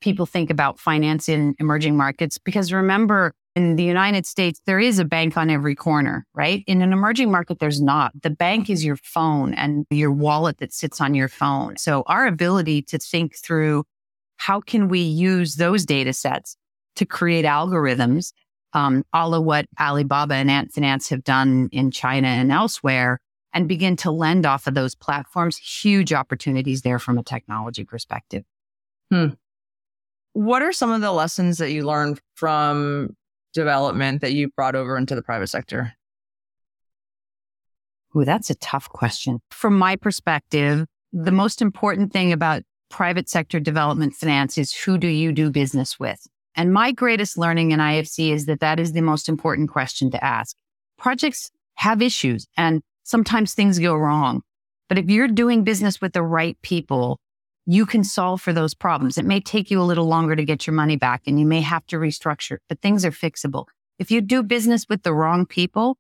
people 0.01 0.27
think 0.27 0.51
about 0.51 0.79
finance 0.79 1.29
in 1.29 1.55
emerging 1.59 1.97
markets. 1.97 2.39
Because 2.39 2.73
remember, 2.73 3.35
in 3.57 3.77
the 3.77 3.85
United 3.85 4.27
States, 4.27 4.61
there 4.67 4.79
is 4.79 4.99
a 4.99 5.05
bank 5.05 5.37
on 5.37 5.51
every 5.51 5.75
corner, 5.75 6.27
right? 6.35 6.63
In 6.67 6.83
an 6.83 6.93
emerging 6.93 7.31
market, 7.31 7.59
there's 7.59 7.81
not. 7.81 8.13
The 8.23 8.31
bank 8.31 8.71
is 8.71 8.85
your 8.85 8.97
phone 8.97 9.55
and 9.55 9.87
your 9.91 10.13
wallet 10.13 10.59
that 10.59 10.73
sits 10.73 11.01
on 11.01 11.15
your 11.15 11.29
phone. 11.29 11.77
So 11.77 12.05
our 12.07 12.27
ability 12.27 12.83
to 12.83 12.99
think 12.99 13.37
through 13.37 13.85
how 14.37 14.61
can 14.61 14.89
we 14.89 15.01
use 15.01 15.57
those 15.57 15.85
data 15.85 16.13
sets 16.13 16.57
to 16.97 17.05
create 17.05 17.45
algorithms, 17.45 18.33
um, 18.73 19.05
a 19.13 19.29
la 19.29 19.41
what 19.41 19.67
Alibaba 19.79 20.35
and 20.35 20.51
Ant 20.51 20.73
Finance 20.73 21.09
have 21.09 21.25
done 21.25 21.69
in 21.73 21.91
China 21.91 22.29
and 22.29 22.53
elsewhere, 22.53 23.19
and 23.53 23.69
begin 23.69 23.97
to 23.97 24.11
lend 24.11 24.47
off 24.47 24.67
of 24.67 24.75
those 24.75 24.95
platforms. 24.95 25.59
Huge 25.59 26.13
opportunities 26.13 26.83
there 26.83 26.99
from 26.99 27.19
a 27.19 27.23
technology 27.23 27.85
perspective. 27.85 28.45
Hmm. 29.11 29.31
What 30.33 30.63
are 30.63 30.73
some 30.73 30.91
of 30.91 31.01
the 31.01 31.13
lessons 31.13 31.59
that 31.59 31.73
you 31.73 31.85
learned 31.85 32.21
from 32.35 33.17
development 33.53 34.21
that 34.21 34.33
you 34.33 34.49
brought 34.57 34.75
over 34.75 34.97
into 34.97 35.15
the 35.15 35.23
private 35.23 35.49
sector? 35.49 35.93
Ooh, 38.17 38.25
that's 38.25 38.51
a 38.51 38.55
tough 38.57 38.89
question. 38.89 39.41
From 39.51 39.79
my 39.79 39.97
perspective, 39.97 40.87
the 41.13 41.33
most 41.33 41.63
important 41.63 42.13
thing 42.13 42.33
about 42.33 42.63
private 42.89 43.29
sector 43.29 43.61
development 43.61 44.15
finance 44.15 44.59
is 44.59 44.73
who 44.73 44.99
do 44.99 45.07
you 45.09 45.33
do 45.33 45.51
business 45.51 45.99
with? 45.99 46.21
And 46.57 46.73
my 46.73 46.93
greatest 46.93 47.39
learning 47.39 47.71
in 47.71 47.79
IFC 47.79 48.33
is 48.33 48.47
that 48.47 48.61
that 48.61 48.81
is 48.81 48.93
the 48.93 49.01
most 49.01 49.29
important 49.29 49.71
question 49.71 50.11
to 50.11 50.25
ask. 50.25 50.57
Projects 50.99 51.51
have 51.75 52.03
issues 52.03 52.47
and 52.57 52.83
sometimes 53.05 53.55
things 53.55 53.79
go 53.79 53.95
wrong. 53.95 54.43
But 54.89 54.99
if 54.99 55.09
you're 55.09 55.29
doing 55.29 55.63
business 55.63 56.01
with 56.01 56.13
the 56.13 56.23
right 56.23 56.59
people, 56.63 57.19
you 57.73 57.87
can 57.87 58.03
solve 58.03 58.41
for 58.41 58.53
those 58.53 58.75
problems. 58.75 59.17
It 59.17 59.25
may 59.25 59.39
take 59.39 59.71
you 59.71 59.81
a 59.81 59.85
little 59.85 60.07
longer 60.07 60.35
to 60.35 60.45
get 60.45 60.67
your 60.67 60.75
money 60.75 60.97
back 60.97 61.23
and 61.27 61.39
you 61.39 61.47
may 61.47 61.61
have 61.61 61.87
to 61.87 61.97
restructure, 61.99 62.59
but 62.69 62.81
things 62.81 63.05
are 63.05 63.13
fixable. 63.13 63.67
If 64.01 64.11
you 64.11 64.21
do 64.21 64.43
business 64.43 64.87
with 64.89 65.05
the 65.05 65.15
wrong 65.15 65.47
people, 65.47 65.97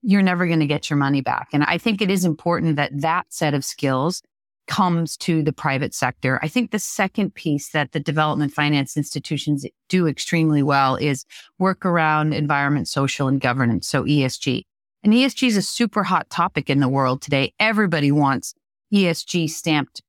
you're 0.00 0.22
never 0.22 0.46
going 0.46 0.60
to 0.60 0.66
get 0.66 0.88
your 0.88 0.96
money 0.96 1.20
back. 1.20 1.48
And 1.52 1.64
I 1.64 1.76
think 1.76 2.00
it 2.00 2.10
is 2.10 2.24
important 2.24 2.76
that 2.76 2.98
that 3.02 3.26
set 3.28 3.52
of 3.52 3.62
skills 3.62 4.22
comes 4.66 5.18
to 5.18 5.42
the 5.42 5.52
private 5.52 5.92
sector. 5.92 6.40
I 6.42 6.48
think 6.48 6.70
the 6.70 6.78
second 6.78 7.34
piece 7.34 7.68
that 7.72 7.92
the 7.92 8.00
development 8.00 8.54
finance 8.54 8.96
institutions 8.96 9.66
do 9.90 10.06
extremely 10.06 10.62
well 10.62 10.96
is 10.96 11.26
work 11.58 11.84
around 11.84 12.32
environment, 12.32 12.88
social, 12.88 13.28
and 13.28 13.38
governance. 13.38 13.86
So 13.86 14.04
ESG. 14.04 14.62
And 15.02 15.12
ESG 15.12 15.48
is 15.48 15.58
a 15.58 15.62
super 15.62 16.04
hot 16.04 16.30
topic 16.30 16.70
in 16.70 16.80
the 16.80 16.88
world 16.88 17.20
today. 17.20 17.52
Everybody 17.60 18.10
wants 18.10 18.54
ESG 18.94 19.50
stamped 19.50 20.00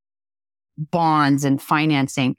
bonds 0.77 1.46
and 1.46 1.62
financing 1.62 2.36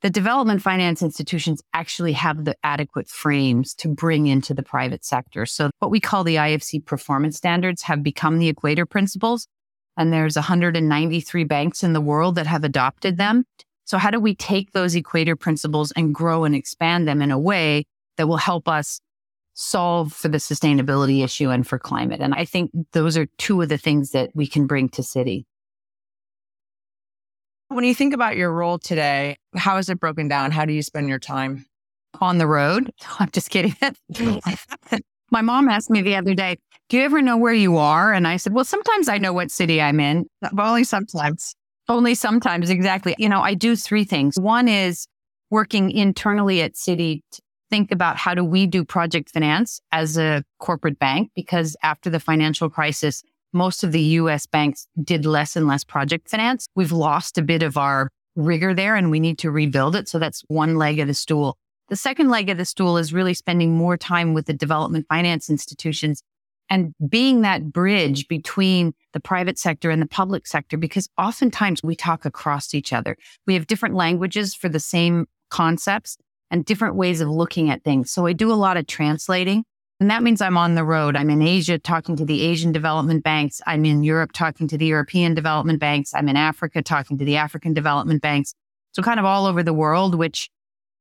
the 0.00 0.10
development 0.10 0.62
finance 0.62 1.02
institutions 1.02 1.60
actually 1.72 2.12
have 2.12 2.44
the 2.44 2.54
adequate 2.62 3.08
frames 3.08 3.74
to 3.74 3.88
bring 3.88 4.28
into 4.28 4.54
the 4.54 4.62
private 4.62 5.04
sector. 5.04 5.44
So 5.44 5.70
what 5.80 5.90
we 5.90 5.98
call 5.98 6.22
the 6.22 6.36
IFC 6.36 6.84
performance 6.84 7.36
standards 7.36 7.82
have 7.82 8.02
become 8.02 8.38
the 8.38 8.48
equator 8.48 8.86
principles. 8.86 9.48
And 9.96 10.12
there's 10.12 10.36
193 10.36 11.44
banks 11.44 11.82
in 11.82 11.92
the 11.94 12.00
world 12.00 12.36
that 12.36 12.46
have 12.46 12.62
adopted 12.62 13.16
them. 13.16 13.44
So 13.84 13.98
how 13.98 14.12
do 14.12 14.20
we 14.20 14.36
take 14.36 14.70
those 14.70 14.94
equator 14.94 15.34
principles 15.34 15.90
and 15.92 16.14
grow 16.14 16.44
and 16.44 16.54
expand 16.54 17.08
them 17.08 17.20
in 17.20 17.32
a 17.32 17.38
way 17.38 17.84
that 18.16 18.28
will 18.28 18.36
help 18.36 18.68
us 18.68 19.00
solve 19.54 20.12
for 20.12 20.28
the 20.28 20.38
sustainability 20.38 21.24
issue 21.24 21.50
and 21.50 21.66
for 21.66 21.80
climate? 21.80 22.20
And 22.20 22.34
I 22.34 22.44
think 22.44 22.70
those 22.92 23.16
are 23.16 23.26
two 23.38 23.60
of 23.62 23.68
the 23.68 23.78
things 23.78 24.12
that 24.12 24.30
we 24.34 24.46
can 24.46 24.68
bring 24.68 24.88
to 24.90 25.02
Citi. 25.02 25.44
When 27.68 27.84
you 27.84 27.94
think 27.94 28.14
about 28.14 28.36
your 28.36 28.50
role 28.50 28.78
today, 28.78 29.36
how 29.54 29.76
is 29.76 29.90
it 29.90 30.00
broken 30.00 30.26
down? 30.26 30.52
How 30.52 30.64
do 30.64 30.72
you 30.72 30.82
spend 30.82 31.08
your 31.08 31.18
time? 31.18 31.66
On 32.20 32.38
the 32.38 32.46
road? 32.46 32.90
I'm 33.18 33.30
just 33.30 33.50
kidding. 33.50 33.76
My 35.30 35.42
mom 35.42 35.68
asked 35.68 35.90
me 35.90 36.00
the 36.00 36.16
other 36.16 36.34
day, 36.34 36.56
Do 36.88 36.96
you 36.96 37.02
ever 37.04 37.20
know 37.20 37.36
where 37.36 37.52
you 37.52 37.76
are? 37.76 38.14
And 38.14 38.26
I 38.26 38.38
said, 38.38 38.54
Well, 38.54 38.64
sometimes 38.64 39.08
I 39.08 39.18
know 39.18 39.34
what 39.34 39.50
city 39.50 39.82
I'm 39.82 40.00
in, 40.00 40.24
but 40.40 40.58
only 40.58 40.84
sometimes. 40.84 41.54
Only 41.90 42.14
sometimes, 42.14 42.70
exactly. 42.70 43.14
You 43.18 43.28
know, 43.28 43.40
I 43.40 43.54
do 43.54 43.76
three 43.76 44.04
things. 44.04 44.38
One 44.38 44.68
is 44.68 45.06
working 45.50 45.90
internally 45.90 46.62
at 46.62 46.74
Citi 46.74 47.20
to 47.32 47.42
think 47.70 47.92
about 47.92 48.16
how 48.16 48.34
do 48.34 48.44
we 48.44 48.66
do 48.66 48.84
project 48.84 49.30
finance 49.30 49.80
as 49.92 50.16
a 50.16 50.42
corporate 50.58 50.98
bank? 50.98 51.30
Because 51.34 51.76
after 51.82 52.10
the 52.10 52.20
financial 52.20 52.68
crisis, 52.70 53.22
most 53.52 53.84
of 53.84 53.92
the 53.92 54.00
US 54.00 54.46
banks 54.46 54.86
did 55.02 55.24
less 55.24 55.56
and 55.56 55.66
less 55.66 55.84
project 55.84 56.28
finance. 56.28 56.66
We've 56.74 56.92
lost 56.92 57.38
a 57.38 57.42
bit 57.42 57.62
of 57.62 57.76
our 57.76 58.10
rigor 58.36 58.74
there 58.74 58.94
and 58.94 59.10
we 59.10 59.20
need 59.20 59.38
to 59.38 59.50
rebuild 59.50 59.96
it. 59.96 60.08
So 60.08 60.18
that's 60.18 60.42
one 60.48 60.76
leg 60.76 60.98
of 61.00 61.08
the 61.08 61.14
stool. 61.14 61.56
The 61.88 61.96
second 61.96 62.28
leg 62.28 62.50
of 62.50 62.58
the 62.58 62.64
stool 62.64 62.98
is 62.98 63.12
really 63.12 63.34
spending 63.34 63.74
more 63.74 63.96
time 63.96 64.34
with 64.34 64.46
the 64.46 64.52
development 64.52 65.06
finance 65.08 65.48
institutions 65.48 66.22
and 66.70 66.94
being 67.08 67.40
that 67.42 67.72
bridge 67.72 68.28
between 68.28 68.92
the 69.14 69.20
private 69.20 69.58
sector 69.58 69.90
and 69.90 70.02
the 70.02 70.06
public 70.06 70.46
sector, 70.46 70.76
because 70.76 71.08
oftentimes 71.16 71.82
we 71.82 71.96
talk 71.96 72.26
across 72.26 72.74
each 72.74 72.92
other. 72.92 73.16
We 73.46 73.54
have 73.54 73.66
different 73.66 73.94
languages 73.94 74.54
for 74.54 74.68
the 74.68 74.80
same 74.80 75.26
concepts 75.50 76.18
and 76.50 76.64
different 76.64 76.94
ways 76.94 77.22
of 77.22 77.28
looking 77.28 77.70
at 77.70 77.84
things. 77.84 78.10
So 78.10 78.26
I 78.26 78.34
do 78.34 78.52
a 78.52 78.54
lot 78.54 78.76
of 78.76 78.86
translating 78.86 79.64
and 80.00 80.10
that 80.10 80.22
means 80.22 80.40
I'm 80.40 80.56
on 80.56 80.76
the 80.76 80.84
road. 80.84 81.16
I'm 81.16 81.30
in 81.30 81.42
Asia 81.42 81.78
talking 81.78 82.14
to 82.16 82.24
the 82.24 82.42
Asian 82.42 82.70
development 82.70 83.24
banks. 83.24 83.60
I'm 83.66 83.84
in 83.84 84.04
Europe 84.04 84.30
talking 84.32 84.68
to 84.68 84.78
the 84.78 84.86
European 84.86 85.34
development 85.34 85.80
banks. 85.80 86.14
I'm 86.14 86.28
in 86.28 86.36
Africa 86.36 86.82
talking 86.82 87.18
to 87.18 87.24
the 87.24 87.36
African 87.36 87.74
development 87.74 88.22
banks. 88.22 88.54
So 88.92 89.02
kind 89.02 89.18
of 89.18 89.26
all 89.26 89.46
over 89.46 89.62
the 89.62 89.72
world, 89.72 90.14
which 90.14 90.50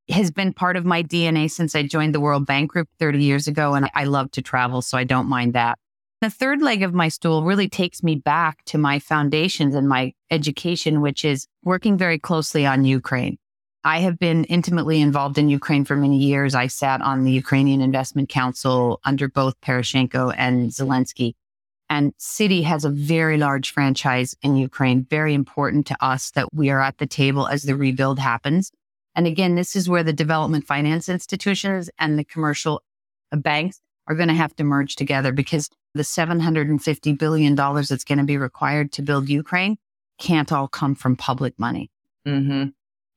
has 0.10 0.32
been 0.32 0.52
part 0.52 0.78
of 0.78 0.86
my 0.86 1.04
DNA 1.04 1.50
since 1.52 1.76
I 1.76 1.84
joined 1.84 2.16
the 2.16 2.20
World 2.20 2.48
Bank 2.48 2.72
Group 2.72 2.90
30 3.00 3.24
years 3.24 3.48
ago. 3.48 3.76
And 3.76 3.90
I 3.94 4.06
love 4.06 4.32
to 4.32 4.42
travel, 4.42 4.82
so 4.82 4.98
I 4.98 5.04
don't 5.04 5.30
mind 5.30 5.54
that. 5.54 5.78
The 6.22 6.32
third 6.32 6.64
leg 6.64 6.82
of 6.82 6.96
my 6.96 7.10
stool 7.10 7.44
really 7.44 7.70
takes 7.70 8.02
me 8.02 8.16
back 8.16 8.66
to 8.66 8.80
my 8.80 8.98
foundations 8.98 9.76
and 9.76 9.88
my 9.88 10.14
education, 10.32 11.02
which 11.02 11.24
is 11.24 11.46
working 11.64 11.98
very 11.98 12.18
closely 12.18 12.66
on 12.66 12.84
Ukraine. 12.84 13.38
I 13.84 14.00
have 14.00 14.20
been 14.20 14.44
intimately 14.46 15.00
involved 15.00 15.38
in 15.38 15.50
Ukraine 15.50 15.86
for 15.86 15.96
many 15.96 16.18
years. 16.18 16.56
I 16.56 16.68
sat 16.68 17.02
on 17.02 17.24
the 17.24 17.32
Ukrainian 17.32 17.82
Investment 17.82 18.30
Council 18.30 19.00
under 19.06 19.30
both 19.30 19.60
Poroshenko 19.62 20.34
and 20.38 20.72
Zelensky. 20.72 21.34
And 21.90 22.14
Citi 22.18 22.64
has 22.64 22.84
a 22.84 22.90
very 22.90 23.38
large 23.38 23.72
franchise 23.72 24.36
in 24.42 24.58
Ukraine, 24.58 25.06
very 25.10 25.34
important 25.34 25.88
to 25.88 26.04
us 26.04 26.32
that 26.32 26.54
we 26.54 26.70
are 26.70 26.82
at 26.82 26.98
the 26.98 27.08
table 27.08 27.48
as 27.48 27.64
the 27.64 27.76
rebuild 27.76 28.20
happens. 28.20 28.72
And 29.16 29.26
again, 29.26 29.56
this 29.56 29.76
is 29.76 29.88
where 29.88 30.04
the 30.04 30.14
development 30.14 30.66
finance 30.66 31.08
institutions 31.08 31.90
and 31.98 32.20
the 32.20 32.26
commercial 32.26 32.84
banks 33.32 33.80
are 34.06 34.16
going 34.16 34.28
to 34.28 34.34
have 34.34 34.56
to 34.58 34.64
merge 34.64 34.96
together 34.96 35.32
because 35.32 35.70
the 35.94 36.04
$750 36.04 37.18
billion 37.18 37.56
that's 37.56 38.04
going 38.04 38.20
to 38.20 38.24
be 38.24 38.38
required 38.38 38.92
to 38.94 39.02
build 39.02 39.30
Ukraine 39.30 39.78
can't 40.20 40.52
all 40.52 40.68
come 40.68 40.96
from 40.96 41.16
public 41.16 41.58
money. 41.58 41.90
Mm-hmm. 42.28 42.70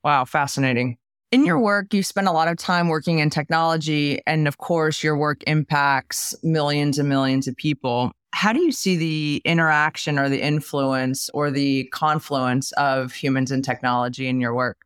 Wow, 0.02 0.24
fascinating. 0.24 0.96
In 1.30 1.44
your 1.44 1.60
work, 1.60 1.94
you 1.94 2.02
spend 2.02 2.26
a 2.26 2.32
lot 2.32 2.48
of 2.48 2.56
time 2.56 2.88
working 2.88 3.20
in 3.20 3.30
technology. 3.30 4.20
And 4.26 4.48
of 4.48 4.58
course, 4.58 5.04
your 5.04 5.16
work 5.16 5.42
impacts 5.46 6.34
millions 6.42 6.98
and 6.98 7.08
millions 7.08 7.46
of 7.46 7.56
people. 7.56 8.10
How 8.32 8.52
do 8.52 8.60
you 8.60 8.72
see 8.72 8.96
the 8.96 9.42
interaction 9.44 10.18
or 10.18 10.28
the 10.28 10.42
influence 10.42 11.30
or 11.34 11.50
the 11.50 11.84
confluence 11.92 12.72
of 12.72 13.12
humans 13.12 13.50
and 13.50 13.64
technology 13.64 14.26
in 14.26 14.40
your 14.40 14.54
work? 14.54 14.78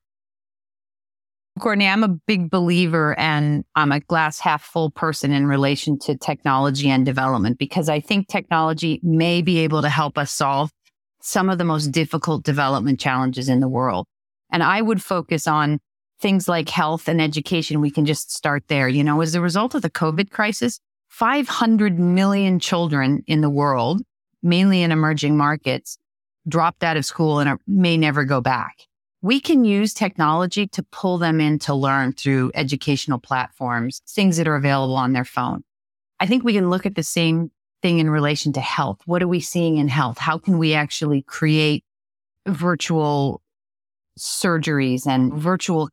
Courtney, 1.61 1.87
I'm 1.87 2.03
a 2.03 2.09
big 2.09 2.51
believer 2.51 3.19
and 3.19 3.65
I'm 3.77 3.93
a 3.93 4.01
glass 4.01 4.41
half 4.41 4.65
full 4.65 4.91
person 4.91 5.31
in 5.31 5.47
relation 5.47 5.99
to 6.01 6.17
technology 6.17 6.91
and 6.91 7.07
development 7.07 7.59
because 7.59 7.89
I 7.89 8.01
think 8.01 8.27
technology 8.27 9.01
may 9.05 9.41
be 9.41 9.59
able 9.59 9.81
to 9.83 9.89
help 9.89 10.19
us 10.19 10.33
solve 10.33 10.71
some 11.23 11.49
of 11.49 11.59
the 11.59 11.65
most 11.65 11.93
difficult 11.93 12.43
development 12.43 12.99
challenges 12.99 13.49
in 13.49 13.61
the 13.61 13.69
world. 13.69 14.07
And 14.55 14.63
I 14.63 14.83
would 14.83 15.03
focus 15.03 15.49
on 15.49 15.81
things 16.21 16.47
like 16.47 16.69
health 16.69 17.09
and 17.09 17.21
education. 17.21 17.81
We 17.81 17.91
can 17.91 18.07
just 18.07 18.33
start 18.33 18.63
there. 18.69 18.89
You 18.89 19.03
know, 19.03 19.21
as 19.21 19.35
a 19.35 19.41
result 19.41 19.75
of 19.75 19.83
the 19.83 19.91
COVID 19.91 20.31
crisis, 20.31 20.79
500 21.09 21.99
million 21.99 22.61
children 22.61 23.25
in 23.27 23.41
the 23.41 23.51
world, 23.51 24.03
mainly 24.45 24.83
in 24.83 24.93
emerging 24.93 25.37
markets, 25.37 25.99
dropped 26.47 26.85
out 26.85 26.97
of 26.97 27.05
school 27.05 27.41
and 27.41 27.49
are, 27.49 27.59
may 27.67 27.97
never 27.97 28.25
go 28.25 28.41
back. 28.41 28.87
We 29.23 29.41
can 29.41 29.65
use 29.65 29.93
technology 29.93 30.69
to 30.69 30.85
pull 30.85 31.19
them 31.19 31.41
in 31.41 31.59
to 31.61 31.75
learn 31.75 32.13
through 32.13 32.53
educational 32.55 33.19
platforms, 33.19 34.03
things 34.09 34.37
that 34.37 34.47
are 34.47 34.55
available 34.55 34.95
on 34.95 35.15
their 35.15 35.25
phone. 35.25 35.65
I 36.21 36.29
think 36.29 36.45
we 36.45 36.53
can 36.53 36.71
look 36.71 36.87
at 36.87 36.95
the 36.95 37.03
same 37.03 37.51
thing 37.83 37.99
in 37.99 38.09
relation 38.09 38.53
to 38.53 38.61
health. 38.61 39.01
What 39.05 39.21
are 39.21 39.29
we 39.29 39.41
seeing 39.41 39.79
in 39.79 39.89
health? 39.89 40.19
How 40.19 40.39
can 40.39 40.59
we 40.59 40.75
actually 40.75 41.23
create 41.23 41.83
virtual 42.47 43.43
surgeries 44.19 45.07
and 45.07 45.33
virtual 45.33 45.89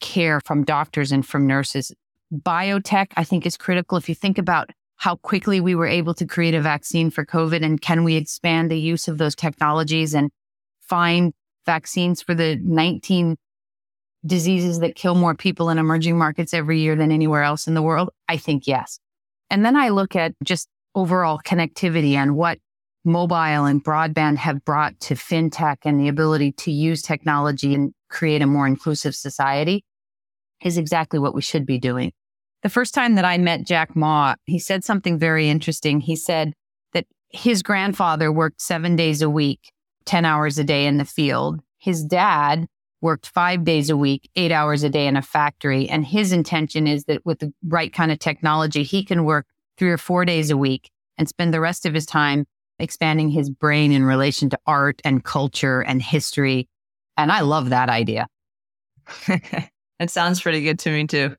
care 0.00 0.40
from 0.40 0.64
doctors 0.64 1.12
and 1.12 1.26
from 1.26 1.46
nurses. 1.46 1.92
Biotech, 2.32 3.08
I 3.16 3.24
think, 3.24 3.46
is 3.46 3.56
critical. 3.56 3.98
If 3.98 4.08
you 4.08 4.14
think 4.14 4.38
about 4.38 4.70
how 4.96 5.16
quickly 5.16 5.60
we 5.60 5.74
were 5.74 5.86
able 5.86 6.14
to 6.14 6.26
create 6.26 6.54
a 6.54 6.60
vaccine 6.60 7.10
for 7.10 7.24
COVID 7.24 7.64
and 7.64 7.80
can 7.80 8.04
we 8.04 8.16
expand 8.16 8.70
the 8.70 8.78
use 8.78 9.08
of 9.08 9.18
those 9.18 9.34
technologies 9.34 10.14
and 10.14 10.30
find 10.80 11.32
vaccines 11.66 12.22
for 12.22 12.34
the 12.34 12.56
19 12.62 13.36
diseases 14.24 14.78
that 14.80 14.94
kill 14.94 15.14
more 15.14 15.34
people 15.34 15.70
in 15.70 15.78
emerging 15.78 16.16
markets 16.16 16.54
every 16.54 16.78
year 16.78 16.94
than 16.94 17.10
anywhere 17.10 17.42
else 17.42 17.66
in 17.66 17.74
the 17.74 17.82
world? 17.82 18.10
I 18.28 18.36
think 18.36 18.66
yes. 18.66 18.98
And 19.50 19.64
then 19.64 19.76
I 19.76 19.88
look 19.88 20.14
at 20.14 20.34
just 20.44 20.68
overall 20.94 21.40
connectivity 21.44 22.14
and 22.14 22.36
what 22.36 22.58
mobile 23.04 23.64
and 23.64 23.84
broadband 23.84 24.36
have 24.36 24.64
brought 24.64 24.98
to 25.00 25.14
fintech 25.14 25.78
and 25.84 26.00
the 26.00 26.08
ability 26.08 26.52
to 26.52 26.70
use 26.70 27.02
technology 27.02 27.74
and 27.74 27.92
create 28.08 28.42
a 28.42 28.46
more 28.46 28.66
inclusive 28.66 29.14
society 29.14 29.84
is 30.62 30.78
exactly 30.78 31.18
what 31.18 31.34
we 31.34 31.42
should 31.42 31.66
be 31.66 31.78
doing. 31.78 32.12
The 32.62 32.68
first 32.68 32.94
time 32.94 33.16
that 33.16 33.24
I 33.24 33.38
met 33.38 33.66
Jack 33.66 33.96
Ma, 33.96 34.36
he 34.44 34.58
said 34.58 34.84
something 34.84 35.18
very 35.18 35.48
interesting. 35.48 36.00
He 36.00 36.14
said 36.14 36.52
that 36.92 37.06
his 37.30 37.62
grandfather 37.62 38.30
worked 38.30 38.60
seven 38.60 38.94
days 38.94 39.20
a 39.20 39.30
week, 39.30 39.72
10 40.04 40.24
hours 40.24 40.58
a 40.58 40.64
day 40.64 40.86
in 40.86 40.98
the 40.98 41.04
field. 41.04 41.60
His 41.78 42.04
dad 42.04 42.66
worked 43.00 43.26
five 43.26 43.64
days 43.64 43.90
a 43.90 43.96
week, 43.96 44.30
eight 44.36 44.52
hours 44.52 44.84
a 44.84 44.88
day 44.88 45.08
in 45.08 45.16
a 45.16 45.22
factory. 45.22 45.88
And 45.88 46.06
his 46.06 46.30
intention 46.30 46.86
is 46.86 47.04
that 47.06 47.26
with 47.26 47.40
the 47.40 47.52
right 47.66 47.92
kind 47.92 48.12
of 48.12 48.20
technology, 48.20 48.84
he 48.84 49.04
can 49.04 49.24
work 49.24 49.46
three 49.76 49.90
or 49.90 49.98
four 49.98 50.24
days 50.24 50.50
a 50.50 50.56
week 50.56 50.88
and 51.18 51.28
spend 51.28 51.52
the 51.52 51.60
rest 51.60 51.84
of 51.84 51.94
his 51.94 52.06
time 52.06 52.46
expanding 52.82 53.30
his 53.30 53.48
brain 53.48 53.92
in 53.92 54.04
relation 54.04 54.50
to 54.50 54.58
art 54.66 55.00
and 55.04 55.24
culture 55.24 55.80
and 55.80 56.02
history. 56.02 56.68
And 57.16 57.30
I 57.30 57.40
love 57.40 57.70
that 57.70 57.88
idea. 57.88 58.26
it 59.28 60.10
sounds 60.10 60.40
pretty 60.40 60.62
good 60.62 60.78
to 60.80 60.90
me, 60.90 61.06
too. 61.06 61.36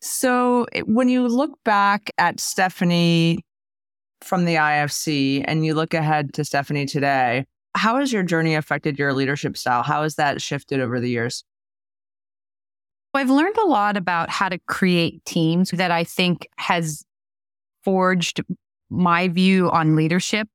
So, 0.00 0.66
when 0.84 1.08
you 1.08 1.28
look 1.28 1.58
back 1.64 2.10
at 2.18 2.40
Stephanie 2.40 3.44
from 4.22 4.44
the 4.44 4.54
IFC 4.54 5.44
and 5.46 5.66
you 5.66 5.74
look 5.74 5.92
ahead 5.92 6.32
to 6.34 6.44
Stephanie 6.44 6.86
today, 6.86 7.44
how 7.74 7.98
has 7.98 8.12
your 8.12 8.22
journey 8.22 8.54
affected 8.54 8.98
your 8.98 9.12
leadership 9.12 9.56
style? 9.56 9.82
How 9.82 10.04
has 10.04 10.14
that 10.14 10.40
shifted 10.40 10.80
over 10.80 11.00
the 11.00 11.10
years? 11.10 11.44
I've 13.14 13.30
learned 13.30 13.58
a 13.58 13.66
lot 13.66 13.96
about 13.96 14.30
how 14.30 14.48
to 14.48 14.58
create 14.68 15.24
teams 15.24 15.70
that 15.70 15.90
I 15.90 16.04
think 16.04 16.46
has 16.56 17.04
forged 17.82 18.40
my 18.90 19.28
view 19.28 19.70
on 19.70 19.96
leadership. 19.96 20.48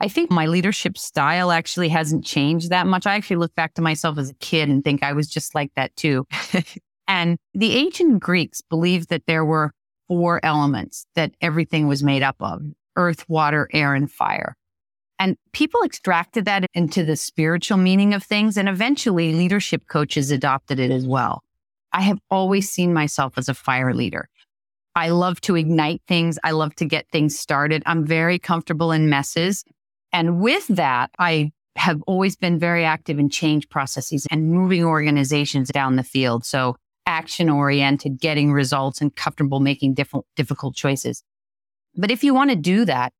I 0.00 0.08
think 0.08 0.30
my 0.30 0.46
leadership 0.46 0.96
style 0.96 1.50
actually 1.50 1.88
hasn't 1.90 2.24
changed 2.24 2.70
that 2.70 2.86
much. 2.86 3.06
I 3.06 3.14
actually 3.14 3.36
look 3.36 3.54
back 3.54 3.74
to 3.74 3.82
myself 3.82 4.16
as 4.16 4.30
a 4.30 4.34
kid 4.34 4.68
and 4.68 4.82
think 4.82 5.02
I 5.02 5.12
was 5.12 5.28
just 5.28 5.54
like 5.54 5.72
that 5.76 5.94
too. 5.96 6.26
and 7.08 7.36
the 7.52 7.76
ancient 7.76 8.20
Greeks 8.20 8.62
believed 8.62 9.10
that 9.10 9.26
there 9.26 9.44
were 9.44 9.72
four 10.08 10.40
elements 10.42 11.06
that 11.14 11.32
everything 11.40 11.86
was 11.86 12.02
made 12.02 12.22
up 12.22 12.36
of 12.40 12.62
earth, 12.96 13.28
water, 13.28 13.68
air, 13.72 13.94
and 13.94 14.10
fire. 14.10 14.56
And 15.18 15.36
people 15.52 15.82
extracted 15.82 16.46
that 16.46 16.64
into 16.72 17.04
the 17.04 17.14
spiritual 17.14 17.76
meaning 17.76 18.14
of 18.14 18.24
things. 18.24 18.56
And 18.56 18.68
eventually 18.68 19.34
leadership 19.34 19.82
coaches 19.86 20.30
adopted 20.30 20.78
it 20.78 20.90
as 20.90 21.06
well. 21.06 21.42
I 21.92 22.00
have 22.00 22.18
always 22.30 22.70
seen 22.70 22.94
myself 22.94 23.34
as 23.36 23.48
a 23.48 23.54
fire 23.54 23.92
leader. 23.92 24.28
I 24.94 25.10
love 25.10 25.40
to 25.42 25.56
ignite 25.56 26.02
things. 26.08 26.38
I 26.42 26.50
love 26.50 26.74
to 26.76 26.84
get 26.84 27.08
things 27.10 27.38
started. 27.38 27.82
I'm 27.86 28.04
very 28.04 28.38
comfortable 28.38 28.92
in 28.92 29.08
messes. 29.08 29.64
And 30.12 30.40
with 30.40 30.66
that, 30.68 31.10
I 31.18 31.52
have 31.76 32.02
always 32.06 32.36
been 32.36 32.58
very 32.58 32.84
active 32.84 33.18
in 33.18 33.30
change 33.30 33.68
processes 33.68 34.26
and 34.30 34.50
moving 34.50 34.84
organizations 34.84 35.68
down 35.68 35.96
the 35.96 36.02
field. 36.02 36.44
So 36.44 36.76
action 37.06 37.48
oriented, 37.48 38.20
getting 38.20 38.52
results 38.52 39.00
and 39.00 39.14
comfortable 39.14 39.60
making 39.60 39.94
different, 39.94 40.26
difficult 40.36 40.74
choices. 40.74 41.22
But 41.96 42.10
if 42.10 42.22
you 42.24 42.34
want 42.34 42.50
to 42.50 42.56
do 42.56 42.84
that, 42.84 43.12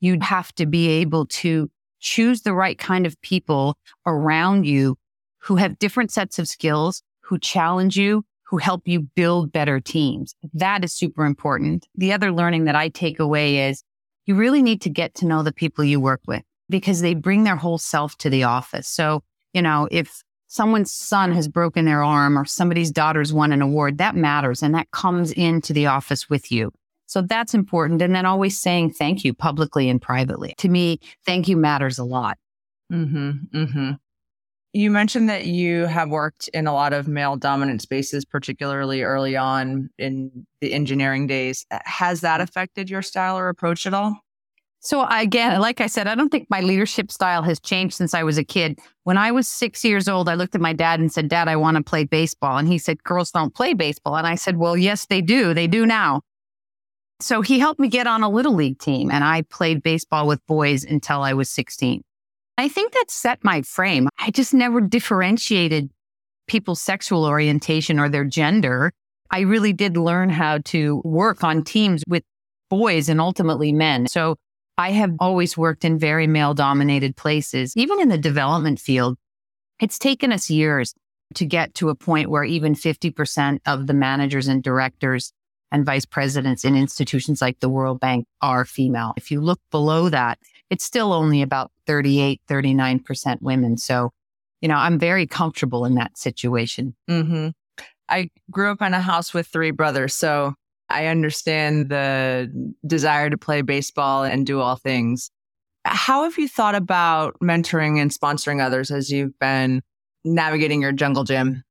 you'd 0.00 0.22
have 0.22 0.54
to 0.54 0.66
be 0.66 0.88
able 0.88 1.26
to 1.26 1.70
choose 2.00 2.42
the 2.42 2.54
right 2.54 2.78
kind 2.78 3.06
of 3.06 3.20
people 3.20 3.76
around 4.06 4.64
you 4.64 4.96
who 5.40 5.56
have 5.56 5.78
different 5.78 6.10
sets 6.10 6.38
of 6.38 6.48
skills, 6.48 7.02
who 7.20 7.38
challenge 7.38 7.96
you, 7.96 8.24
who 8.48 8.56
help 8.56 8.82
you 8.86 9.00
build 9.00 9.52
better 9.52 9.78
teams. 9.78 10.34
That 10.54 10.82
is 10.82 10.92
super 10.92 11.26
important. 11.26 11.86
The 11.94 12.12
other 12.12 12.32
learning 12.32 12.64
that 12.64 12.74
I 12.74 12.88
take 12.88 13.20
away 13.20 13.68
is 13.68 13.84
you 14.24 14.34
really 14.34 14.62
need 14.62 14.80
to 14.82 14.90
get 14.90 15.14
to 15.16 15.26
know 15.26 15.42
the 15.42 15.52
people 15.52 15.84
you 15.84 16.00
work 16.00 16.20
with 16.26 16.42
because 16.70 17.00
they 17.00 17.14
bring 17.14 17.44
their 17.44 17.56
whole 17.56 17.78
self 17.78 18.16
to 18.18 18.30
the 18.30 18.44
office. 18.44 18.88
So, 18.88 19.22
you 19.52 19.60
know, 19.60 19.86
if 19.90 20.22
someone's 20.46 20.92
son 20.92 21.32
has 21.32 21.46
broken 21.46 21.84
their 21.84 22.02
arm 22.02 22.38
or 22.38 22.46
somebody's 22.46 22.90
daughter's 22.90 23.32
won 23.32 23.52
an 23.52 23.60
award, 23.60 23.98
that 23.98 24.16
matters 24.16 24.62
and 24.62 24.74
that 24.74 24.90
comes 24.92 25.30
into 25.32 25.74
the 25.74 25.86
office 25.86 26.30
with 26.30 26.50
you. 26.50 26.72
So 27.06 27.22
that's 27.22 27.54
important. 27.54 28.02
And 28.02 28.14
then 28.14 28.26
always 28.26 28.58
saying 28.58 28.92
thank 28.92 29.24
you 29.24 29.34
publicly 29.34 29.88
and 29.88 30.00
privately. 30.00 30.54
To 30.58 30.68
me, 30.68 31.00
thank 31.24 31.48
you 31.48 31.56
matters 31.56 31.98
a 31.98 32.04
lot. 32.04 32.38
Mm-hmm, 32.92 33.30
mm-hmm. 33.54 33.90
You 34.78 34.92
mentioned 34.92 35.28
that 35.28 35.46
you 35.46 35.86
have 35.86 36.08
worked 36.08 36.46
in 36.54 36.68
a 36.68 36.72
lot 36.72 36.92
of 36.92 37.08
male 37.08 37.34
dominant 37.34 37.82
spaces, 37.82 38.24
particularly 38.24 39.02
early 39.02 39.36
on 39.36 39.90
in 39.98 40.46
the 40.60 40.72
engineering 40.72 41.26
days. 41.26 41.66
Uh, 41.72 41.80
has 41.84 42.20
that 42.20 42.34
mm-hmm. 42.34 42.42
affected 42.44 42.88
your 42.88 43.02
style 43.02 43.36
or 43.36 43.48
approach 43.48 43.88
at 43.88 43.92
all? 43.92 44.16
So 44.78 45.04
again, 45.10 45.60
like 45.60 45.80
I 45.80 45.88
said, 45.88 46.06
I 46.06 46.14
don't 46.14 46.28
think 46.28 46.46
my 46.48 46.60
leadership 46.60 47.10
style 47.10 47.42
has 47.42 47.58
changed 47.58 47.96
since 47.96 48.14
I 48.14 48.22
was 48.22 48.38
a 48.38 48.44
kid. 48.44 48.78
When 49.02 49.18
I 49.18 49.32
was 49.32 49.48
six 49.48 49.84
years 49.84 50.06
old, 50.06 50.28
I 50.28 50.34
looked 50.36 50.54
at 50.54 50.60
my 50.60 50.74
dad 50.74 51.00
and 51.00 51.12
said, 51.12 51.28
Dad, 51.28 51.48
I 51.48 51.56
want 51.56 51.76
to 51.76 51.82
play 51.82 52.04
baseball. 52.04 52.56
And 52.56 52.68
he 52.68 52.78
said, 52.78 53.02
Girls 53.02 53.32
don't 53.32 53.52
play 53.52 53.74
baseball. 53.74 54.14
And 54.14 54.28
I 54.28 54.36
said, 54.36 54.58
Well, 54.58 54.76
yes, 54.76 55.06
they 55.06 55.20
do. 55.20 55.54
They 55.54 55.66
do 55.66 55.86
now. 55.86 56.22
So 57.20 57.40
he 57.40 57.58
helped 57.58 57.80
me 57.80 57.88
get 57.88 58.06
on 58.06 58.22
a 58.22 58.30
little 58.30 58.54
league 58.54 58.78
team 58.78 59.10
and 59.10 59.24
I 59.24 59.42
played 59.42 59.82
baseball 59.82 60.28
with 60.28 60.46
boys 60.46 60.84
until 60.84 61.22
I 61.22 61.32
was 61.32 61.50
16. 61.50 62.04
I 62.58 62.66
think 62.66 62.92
that 62.92 63.04
set 63.08 63.44
my 63.44 63.62
frame. 63.62 64.08
I 64.18 64.32
just 64.32 64.52
never 64.52 64.80
differentiated 64.80 65.90
people's 66.48 66.80
sexual 66.80 67.24
orientation 67.24 68.00
or 68.00 68.08
their 68.08 68.24
gender. 68.24 68.92
I 69.30 69.40
really 69.40 69.72
did 69.72 69.96
learn 69.96 70.28
how 70.28 70.58
to 70.64 71.00
work 71.04 71.44
on 71.44 71.62
teams 71.62 72.02
with 72.08 72.24
boys 72.68 73.08
and 73.08 73.20
ultimately 73.20 73.70
men. 73.72 74.08
So 74.08 74.36
I 74.76 74.90
have 74.90 75.14
always 75.20 75.56
worked 75.56 75.84
in 75.84 76.00
very 76.00 76.26
male 76.26 76.52
dominated 76.52 77.16
places, 77.16 77.76
even 77.76 78.00
in 78.00 78.08
the 78.08 78.18
development 78.18 78.80
field. 78.80 79.16
It's 79.78 79.98
taken 79.98 80.32
us 80.32 80.50
years 80.50 80.94
to 81.34 81.46
get 81.46 81.74
to 81.74 81.90
a 81.90 81.94
point 81.94 82.28
where 82.28 82.44
even 82.44 82.74
50% 82.74 83.60
of 83.66 83.86
the 83.86 83.94
managers 83.94 84.48
and 84.48 84.64
directors 84.64 85.32
and 85.70 85.86
vice 85.86 86.06
presidents 86.06 86.64
in 86.64 86.74
institutions 86.74 87.40
like 87.40 87.60
the 87.60 87.68
World 87.68 88.00
Bank 88.00 88.26
are 88.40 88.64
female. 88.64 89.12
If 89.16 89.30
you 89.30 89.40
look 89.40 89.60
below 89.70 90.08
that, 90.08 90.38
it's 90.70 90.84
still 90.84 91.12
only 91.12 91.42
about 91.42 91.70
38, 91.86 92.40
39% 92.48 93.40
women. 93.40 93.76
So, 93.76 94.10
you 94.60 94.68
know, 94.68 94.76
I'm 94.76 94.98
very 94.98 95.26
comfortable 95.26 95.84
in 95.84 95.94
that 95.94 96.18
situation. 96.18 96.94
Mm-hmm. 97.08 97.48
I 98.08 98.30
grew 98.50 98.70
up 98.70 98.82
in 98.82 98.94
a 98.94 99.00
house 99.00 99.34
with 99.34 99.46
three 99.46 99.70
brothers. 99.70 100.14
So 100.14 100.54
I 100.88 101.06
understand 101.06 101.90
the 101.90 102.76
desire 102.86 103.30
to 103.30 103.38
play 103.38 103.62
baseball 103.62 104.24
and 104.24 104.46
do 104.46 104.60
all 104.60 104.76
things. 104.76 105.30
How 105.84 106.24
have 106.24 106.38
you 106.38 106.48
thought 106.48 106.74
about 106.74 107.36
mentoring 107.42 108.00
and 108.00 108.10
sponsoring 108.10 108.64
others 108.64 108.90
as 108.90 109.10
you've 109.10 109.38
been 109.38 109.82
navigating 110.24 110.82
your 110.82 110.92
jungle 110.92 111.24
gym? 111.24 111.62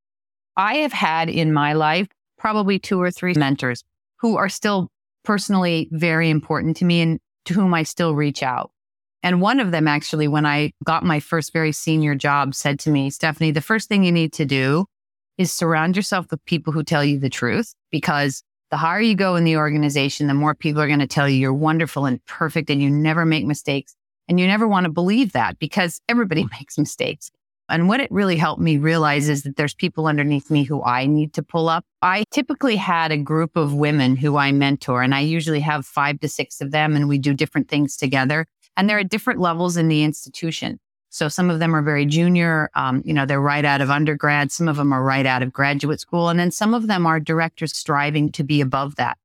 I 0.55 0.75
have 0.77 0.93
had 0.93 1.29
in 1.29 1.53
my 1.53 1.73
life 1.73 2.07
probably 2.37 2.79
two 2.79 3.01
or 3.01 3.11
three 3.11 3.33
mentors 3.33 3.83
who 4.19 4.37
are 4.37 4.49
still 4.49 4.89
personally 5.23 5.87
very 5.91 6.29
important 6.29 6.77
to 6.77 6.85
me 6.85 7.01
and 7.01 7.19
to 7.45 7.53
whom 7.53 7.73
I 7.73 7.83
still 7.83 8.15
reach 8.15 8.41
out. 8.41 8.71
And 9.27 9.41
one 9.41 9.59
of 9.59 9.71
them 9.71 9.89
actually, 9.89 10.29
when 10.29 10.45
I 10.45 10.71
got 10.85 11.03
my 11.03 11.19
first 11.19 11.51
very 11.51 11.73
senior 11.73 12.15
job, 12.15 12.55
said 12.55 12.79
to 12.79 12.89
me, 12.89 13.09
Stephanie, 13.09 13.51
the 13.51 13.59
first 13.59 13.89
thing 13.89 14.05
you 14.05 14.11
need 14.13 14.31
to 14.31 14.45
do 14.45 14.85
is 15.37 15.51
surround 15.51 15.97
yourself 15.97 16.27
with 16.31 16.45
people 16.45 16.71
who 16.71 16.81
tell 16.81 17.03
you 17.03 17.19
the 17.19 17.29
truth 17.29 17.75
because 17.91 18.41
the 18.71 18.77
higher 18.77 19.01
you 19.01 19.15
go 19.15 19.35
in 19.35 19.43
the 19.43 19.57
organization, 19.57 20.27
the 20.27 20.33
more 20.33 20.55
people 20.55 20.81
are 20.81 20.87
going 20.87 20.99
to 20.99 21.07
tell 21.07 21.27
you 21.27 21.35
you're 21.35 21.53
wonderful 21.53 22.05
and 22.05 22.25
perfect 22.25 22.69
and 22.69 22.81
you 22.81 22.89
never 22.89 23.25
make 23.25 23.45
mistakes. 23.45 23.97
And 24.29 24.39
you 24.39 24.47
never 24.47 24.65
want 24.65 24.85
to 24.85 24.89
believe 24.89 25.33
that 25.33 25.59
because 25.59 25.99
everybody 26.07 26.47
makes 26.57 26.77
mistakes. 26.77 27.29
And 27.67 27.89
what 27.89 27.99
it 27.99 28.09
really 28.09 28.37
helped 28.37 28.61
me 28.61 28.77
realize 28.77 29.27
is 29.27 29.43
that 29.43 29.57
there's 29.57 29.73
people 29.73 30.07
underneath 30.07 30.49
me 30.49 30.63
who 30.63 30.81
I 30.83 31.05
need 31.05 31.33
to 31.33 31.43
pull 31.43 31.67
up. 31.67 31.83
I 32.01 32.23
typically 32.31 32.77
had 32.77 33.11
a 33.11 33.17
group 33.17 33.57
of 33.57 33.73
women 33.73 34.15
who 34.15 34.37
I 34.37 34.53
mentor, 34.53 35.01
and 35.01 35.13
I 35.13 35.19
usually 35.19 35.59
have 35.59 35.85
five 35.85 36.21
to 36.21 36.29
six 36.29 36.61
of 36.61 36.71
them, 36.71 36.95
and 36.95 37.09
we 37.09 37.17
do 37.17 37.33
different 37.33 37.67
things 37.67 37.97
together. 37.97 38.47
And 38.77 38.89
there 38.89 38.97
are 38.97 39.03
different 39.03 39.39
levels 39.39 39.75
in 39.75 39.89
the 39.89 40.03
institution. 40.03 40.79
So 41.09 41.27
some 41.27 41.49
of 41.49 41.59
them 41.59 41.75
are 41.75 41.81
very 41.81 42.05
junior, 42.05 42.69
um, 42.75 43.01
you 43.03 43.13
know, 43.13 43.25
they're 43.25 43.41
right 43.41 43.65
out 43.65 43.81
of 43.81 43.89
undergrad. 43.89 44.51
Some 44.51 44.67
of 44.67 44.75
them 44.75 44.93
are 44.93 45.03
right 45.03 45.25
out 45.25 45.41
of 45.41 45.51
graduate 45.51 45.99
school. 45.99 46.29
And 46.29 46.39
then 46.39 46.51
some 46.51 46.73
of 46.73 46.87
them 46.87 47.05
are 47.05 47.19
directors 47.19 47.75
striving 47.75 48.31
to 48.33 48.43
be 48.43 48.61
above 48.61 48.95
that. 48.97 49.17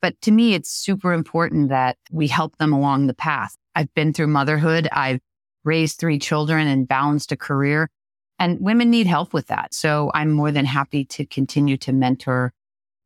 But 0.00 0.20
to 0.22 0.30
me, 0.30 0.54
it's 0.54 0.70
super 0.70 1.12
important 1.12 1.70
that 1.70 1.98
we 2.10 2.28
help 2.28 2.56
them 2.56 2.72
along 2.72 3.06
the 3.06 3.14
path. 3.14 3.56
I've 3.74 3.92
been 3.94 4.12
through 4.12 4.28
motherhood. 4.28 4.88
I've 4.92 5.20
raised 5.64 5.98
three 5.98 6.18
children 6.18 6.66
and 6.66 6.86
balanced 6.88 7.32
a 7.32 7.36
career. 7.36 7.90
And 8.38 8.60
women 8.60 8.90
need 8.90 9.06
help 9.06 9.34
with 9.34 9.48
that. 9.48 9.74
So 9.74 10.10
I'm 10.14 10.30
more 10.30 10.52
than 10.52 10.64
happy 10.64 11.04
to 11.06 11.26
continue 11.26 11.76
to 11.78 11.92
mentor 11.92 12.52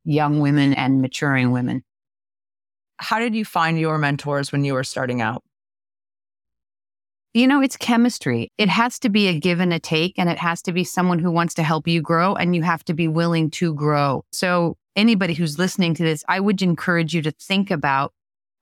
young 0.05 0.41
women 0.41 0.75
and 0.75 1.01
maturing 1.01 1.51
women. 1.51 1.83
How 2.99 3.19
did 3.19 3.35
you 3.35 3.45
find 3.45 3.79
your 3.79 3.99
mentors 3.99 4.53
when 4.53 4.65
you 4.65 4.75
were 4.75 4.85
starting 4.85 5.21
out? 5.21 5.43
You 7.35 7.47
know, 7.49 7.61
it's 7.61 7.77
chemistry. 7.77 8.53
It 8.59 8.69
has 8.69 8.99
to 9.01 9.09
be 9.09 9.29
a 9.29 9.39
give 9.39 9.61
and 9.61 9.73
a 9.73 9.81
take, 9.81 10.15
and 10.19 10.31
it 10.31 10.39
has 10.39 10.63
to 10.63 10.73
be 10.73 10.85
someone 10.85 11.19
who 11.19 11.31
wants 11.31 11.55
to 11.55 11.63
help 11.63 11.87
you 11.89 12.01
grow, 12.01 12.35
and 12.35 12.55
you 12.55 12.63
have 12.63 12.85
to 12.85 12.95
be 12.95 13.09
willing 13.09 13.51
to 13.51 13.75
grow. 13.75 14.25
So, 14.33 14.77
anybody 14.95 15.35
who's 15.35 15.59
listening 15.59 15.95
to 15.95 16.05
this, 16.05 16.25
I 16.29 16.39
would 16.41 16.63
encourage 16.63 17.13
you 17.13 17.23
to 17.23 17.33
think 17.33 17.71
about 17.71 18.13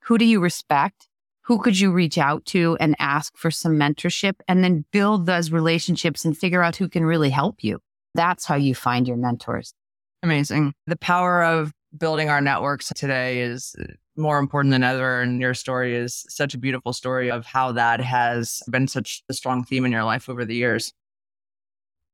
who 0.05 0.19
do 0.19 0.25
you 0.25 0.41
respect? 0.41 1.09
who 1.43 1.59
could 1.59 1.79
you 1.79 1.91
reach 1.93 2.19
out 2.19 2.45
to 2.47 2.77
and 2.81 2.95
ask 2.99 3.37
for 3.37 3.51
some 3.51 3.73
mentorship 3.73 4.35
and 4.47 4.63
then 4.63 4.85
build 4.93 5.27
those 5.27 5.51
relationships 5.51 6.25
and 6.25 6.37
figure 6.37 6.63
out 6.63 6.77
who 6.77 6.89
can 6.89 7.05
really 7.05 7.31
help 7.31 7.65
you. 7.65 7.81
That's 8.15 8.45
how 8.45 8.55
you 8.55 8.75
find 8.75 9.09
your 9.09 9.17
mentors. 9.17 9.75
Amazing. 10.23 10.75
The 10.87 10.97
power 10.97 11.43
of 11.43 11.73
building 11.97 12.29
our 12.29 12.41
networks 12.41 12.93
today 12.95 13.41
is 13.41 13.75
more 14.17 14.39
important 14.39 14.73
than 14.73 14.83
ever. 14.83 15.21
And 15.21 15.41
your 15.41 15.55
story 15.55 15.97
is 15.97 16.25
such 16.29 16.55
a 16.55 16.59
beautiful 16.59 16.93
story 16.93 17.31
of 17.31 17.47
how 17.47 17.73
that 17.73 18.01
has 18.01 18.63
been 18.71 18.89
such 18.89 19.23
a 19.29 19.35
strong 19.35 19.65
theme 19.65 19.85
in 19.85 19.93
your 19.93 20.05
life 20.05 20.29
over 20.29 20.45
the 20.45 20.55
years. 20.55 20.93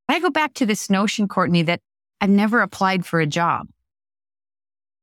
I 0.08 0.20
go 0.20 0.30
back 0.30 0.54
to 0.54 0.66
this 0.66 0.88
notion, 0.88 1.28
Courtney, 1.28 1.62
that 1.62 1.80
I've 2.20 2.30
never 2.30 2.62
applied 2.62 3.04
for 3.04 3.20
a 3.20 3.26
job. 3.26 3.68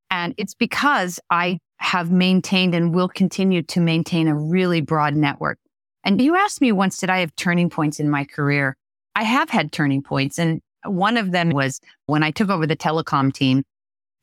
And 0.10 0.34
it's 0.38 0.54
because 0.54 1.20
I 1.30 1.60
have 1.78 2.12
maintained 2.12 2.74
and 2.74 2.94
will 2.94 3.10
continue 3.10 3.62
to 3.64 3.80
maintain 3.80 4.28
a 4.28 4.36
really 4.36 4.82
broad 4.82 5.16
network. 5.16 5.60
And 6.04 6.22
you 6.22 6.36
asked 6.36 6.62
me 6.62 6.72
once, 6.72 6.98
did 6.98 7.10
I 7.10 7.20
have 7.20 7.36
turning 7.36 7.70
points 7.70 8.00
in 8.00 8.10
my 8.10 8.24
career? 8.24 8.78
I 9.16 9.24
have 9.24 9.50
had 9.50 9.72
turning 9.72 10.02
points. 10.02 10.40
And 10.40 10.62
one 10.86 11.18
of 11.18 11.32
them 11.32 11.50
was 11.50 11.82
when 12.06 12.24
I 12.24 12.32
took 12.32 12.50
over 12.50 12.66
the 12.66 12.76
telecom 12.76 13.34
team, 13.34 13.64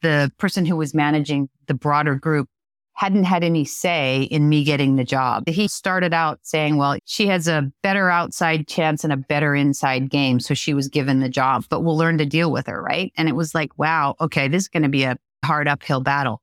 the 0.00 0.32
person 0.38 0.64
who 0.64 0.76
was 0.76 0.94
managing 0.94 1.48
the 1.66 1.74
broader 1.74 2.14
group 2.14 2.48
hadn't 2.94 3.24
had 3.24 3.42
any 3.42 3.64
say 3.64 4.22
in 4.24 4.48
me 4.48 4.64
getting 4.64 4.96
the 4.96 5.04
job. 5.04 5.48
He 5.48 5.66
started 5.66 6.12
out 6.12 6.40
saying, 6.42 6.76
well, 6.76 6.98
she 7.04 7.26
has 7.28 7.48
a 7.48 7.70
better 7.82 8.10
outside 8.10 8.68
chance 8.68 9.02
and 9.02 9.12
a 9.12 9.16
better 9.16 9.54
inside 9.54 10.10
game. 10.10 10.40
So 10.40 10.54
she 10.54 10.74
was 10.74 10.88
given 10.88 11.20
the 11.20 11.28
job, 11.28 11.64
but 11.68 11.80
we'll 11.80 11.96
learn 11.96 12.18
to 12.18 12.26
deal 12.26 12.52
with 12.52 12.66
her. 12.66 12.82
Right. 12.82 13.12
And 13.16 13.28
it 13.28 13.34
was 13.34 13.54
like, 13.54 13.78
wow, 13.78 14.14
okay, 14.20 14.48
this 14.48 14.64
is 14.64 14.68
going 14.68 14.82
to 14.82 14.88
be 14.88 15.04
a 15.04 15.16
hard 15.44 15.68
uphill 15.68 16.00
battle. 16.00 16.42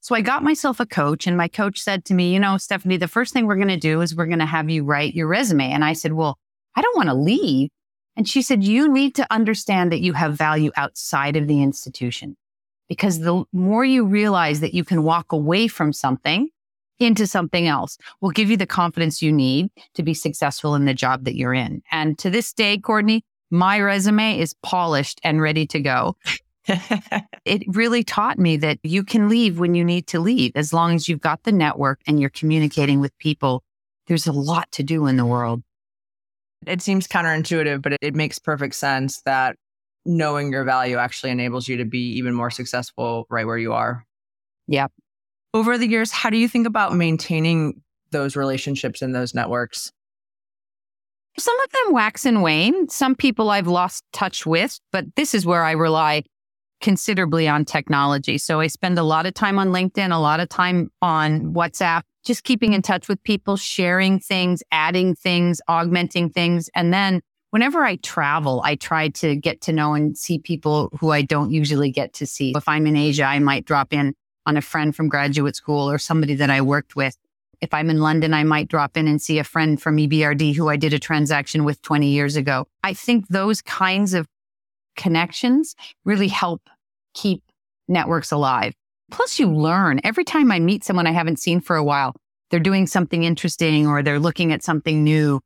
So 0.00 0.14
I 0.14 0.20
got 0.20 0.44
myself 0.44 0.80
a 0.80 0.86
coach 0.86 1.26
and 1.26 1.36
my 1.36 1.48
coach 1.48 1.80
said 1.80 2.04
to 2.06 2.14
me, 2.14 2.32
you 2.32 2.38
know, 2.38 2.56
Stephanie, 2.56 2.96
the 2.96 3.08
first 3.08 3.32
thing 3.32 3.46
we're 3.46 3.56
going 3.56 3.68
to 3.68 3.76
do 3.76 4.00
is 4.00 4.14
we're 4.14 4.26
going 4.26 4.38
to 4.38 4.46
have 4.46 4.70
you 4.70 4.84
write 4.84 5.14
your 5.14 5.26
resume. 5.26 5.70
And 5.70 5.84
I 5.84 5.92
said, 5.92 6.12
well, 6.12 6.38
I 6.76 6.82
don't 6.82 6.96
want 6.96 7.08
to 7.08 7.14
leave. 7.14 7.68
And 8.16 8.28
she 8.28 8.40
said, 8.42 8.62
you 8.64 8.90
need 8.90 9.16
to 9.16 9.26
understand 9.30 9.92
that 9.92 10.00
you 10.00 10.12
have 10.12 10.34
value 10.34 10.70
outside 10.76 11.36
of 11.36 11.48
the 11.48 11.62
institution 11.62 12.36
because 12.88 13.20
the 13.20 13.44
more 13.52 13.84
you 13.84 14.04
realize 14.04 14.60
that 14.60 14.74
you 14.74 14.84
can 14.84 15.02
walk 15.02 15.32
away 15.32 15.68
from 15.68 15.92
something 15.92 16.48
into 16.98 17.26
something 17.26 17.66
else 17.66 17.96
will 18.20 18.30
give 18.30 18.50
you 18.50 18.56
the 18.56 18.66
confidence 18.66 19.22
you 19.22 19.32
need 19.32 19.70
to 19.94 20.02
be 20.02 20.14
successful 20.14 20.74
in 20.74 20.84
the 20.84 20.94
job 20.94 21.24
that 21.24 21.36
you're 21.36 21.54
in. 21.54 21.82
And 21.92 22.18
to 22.18 22.30
this 22.30 22.52
day, 22.52 22.78
Courtney, 22.78 23.24
my 23.50 23.80
resume 23.80 24.38
is 24.38 24.54
polished 24.62 25.20
and 25.22 25.40
ready 25.40 25.66
to 25.68 25.80
go. 25.80 26.16
it 27.44 27.62
really 27.68 28.04
taught 28.04 28.38
me 28.38 28.56
that 28.58 28.78
you 28.82 29.02
can 29.02 29.28
leave 29.28 29.58
when 29.58 29.74
you 29.74 29.84
need 29.84 30.06
to 30.08 30.20
leave 30.20 30.52
as 30.54 30.72
long 30.72 30.94
as 30.94 31.08
you've 31.08 31.20
got 31.20 31.42
the 31.44 31.52
network 31.52 32.00
and 32.06 32.20
you're 32.20 32.30
communicating 32.30 33.00
with 33.00 33.16
people. 33.18 33.62
There's 34.06 34.26
a 34.26 34.32
lot 34.32 34.70
to 34.72 34.82
do 34.82 35.06
in 35.06 35.16
the 35.16 35.26
world. 35.26 35.62
It 36.66 36.82
seems 36.82 37.06
counterintuitive, 37.06 37.80
but 37.80 37.96
it, 38.02 38.14
makes 38.14 38.38
perfect 38.38 38.74
sense 38.74 39.22
that 39.22 39.56
knowing 40.08 40.50
your 40.50 40.64
value 40.64 40.96
actually 40.96 41.30
enables 41.30 41.68
you 41.68 41.76
to 41.76 41.84
be 41.84 42.14
even 42.14 42.34
more 42.34 42.50
successful 42.50 43.26
right 43.28 43.46
where 43.46 43.58
you 43.58 43.74
are. 43.74 44.06
Yeah. 44.66 44.88
Over 45.52 45.76
the 45.76 45.86
years, 45.86 46.10
how 46.10 46.30
do 46.30 46.38
you 46.38 46.48
think 46.48 46.66
about 46.66 46.94
maintaining 46.94 47.82
those 48.10 48.34
relationships 48.34 49.02
and 49.02 49.14
those 49.14 49.34
networks? 49.34 49.92
Some 51.38 51.58
of 51.60 51.70
them 51.70 51.92
wax 51.92 52.24
and 52.24 52.42
wane. 52.42 52.88
Some 52.88 53.14
people 53.14 53.50
I've 53.50 53.68
lost 53.68 54.02
touch 54.12 54.46
with, 54.46 54.80
but 54.92 55.04
this 55.14 55.34
is 55.34 55.46
where 55.46 55.62
I 55.62 55.72
rely 55.72 56.24
considerably 56.80 57.46
on 57.46 57.64
technology. 57.64 58.38
So 58.38 58.60
I 58.60 58.68
spend 58.68 58.98
a 58.98 59.02
lot 59.02 59.26
of 59.26 59.34
time 59.34 59.58
on 59.58 59.68
LinkedIn, 59.68 60.12
a 60.12 60.18
lot 60.18 60.40
of 60.40 60.48
time 60.48 60.90
on 61.02 61.52
WhatsApp, 61.52 62.02
just 62.24 62.44
keeping 62.44 62.72
in 62.72 62.82
touch 62.82 63.08
with 63.08 63.22
people, 63.24 63.56
sharing 63.56 64.20
things, 64.20 64.62
adding 64.72 65.14
things, 65.14 65.60
augmenting 65.68 66.30
things. 66.30 66.70
And 66.74 66.92
then 66.94 67.20
whenever 67.50 67.84
I 67.84 67.96
travel, 67.96 68.62
I 68.64 68.76
try 68.76 69.08
to 69.08 69.36
get 69.36 69.60
to 69.62 69.72
know 69.72 69.94
and 69.94 70.16
see 70.16 70.38
people 70.38 70.90
who 71.00 71.10
I 71.10 71.22
don't 71.22 71.50
usually 71.50 71.90
get 71.90 72.12
to 72.14 72.26
see. 72.26 72.52
If 72.56 72.68
I'm 72.68 72.86
in 72.86 72.96
Asia, 72.96 73.24
I 73.24 73.38
might 73.38 73.64
drop 73.64 73.92
in 73.92 74.14
on 74.46 74.56
a 74.56 74.62
friend 74.62 74.94
from 74.94 75.08
graduate 75.08 75.56
school 75.56 75.90
or 75.90 75.98
somebody 75.98 76.34
that 76.36 76.50
I 76.50 76.60
worked 76.60 76.96
with. 76.96 77.16
If 77.60 77.74
I'm 77.74 77.90
in 77.90 78.00
London, 78.00 78.34
I 78.34 78.44
might 78.44 78.68
drop 78.68 78.96
in 78.96 79.08
and 79.08 79.20
see 79.20 79.38
a 79.38 79.44
friend 79.44 79.80
from 79.80 79.96
EBRD 79.96 80.54
who 80.54 80.68
I 80.68 80.76
did 80.76 80.94
a 80.94 80.98
transaction 80.98 81.64
with 81.64 81.82
20 81.82 82.08
years 82.08 82.36
ago. 82.36 82.66
I 82.84 82.94
think 82.94 83.28
those 83.28 83.60
kinds 83.62 84.14
of 84.14 84.28
connections 84.96 85.74
really 86.04 86.28
help 86.28 86.62
keep 87.14 87.42
networks 87.88 88.30
alive. 88.30 88.74
Plus, 89.10 89.38
you 89.38 89.52
learn 89.52 90.00
every 90.04 90.24
time 90.24 90.52
I 90.52 90.60
meet 90.60 90.84
someone 90.84 91.06
I 91.06 91.12
haven't 91.12 91.40
seen 91.40 91.60
for 91.60 91.76
a 91.76 91.82
while, 91.82 92.14
they're 92.50 92.60
doing 92.60 92.86
something 92.86 93.24
interesting 93.24 93.86
or 93.86 94.02
they're 94.02 94.18
looking 94.20 94.52
at 94.52 94.62
something 94.62 95.02
new. 95.02 95.40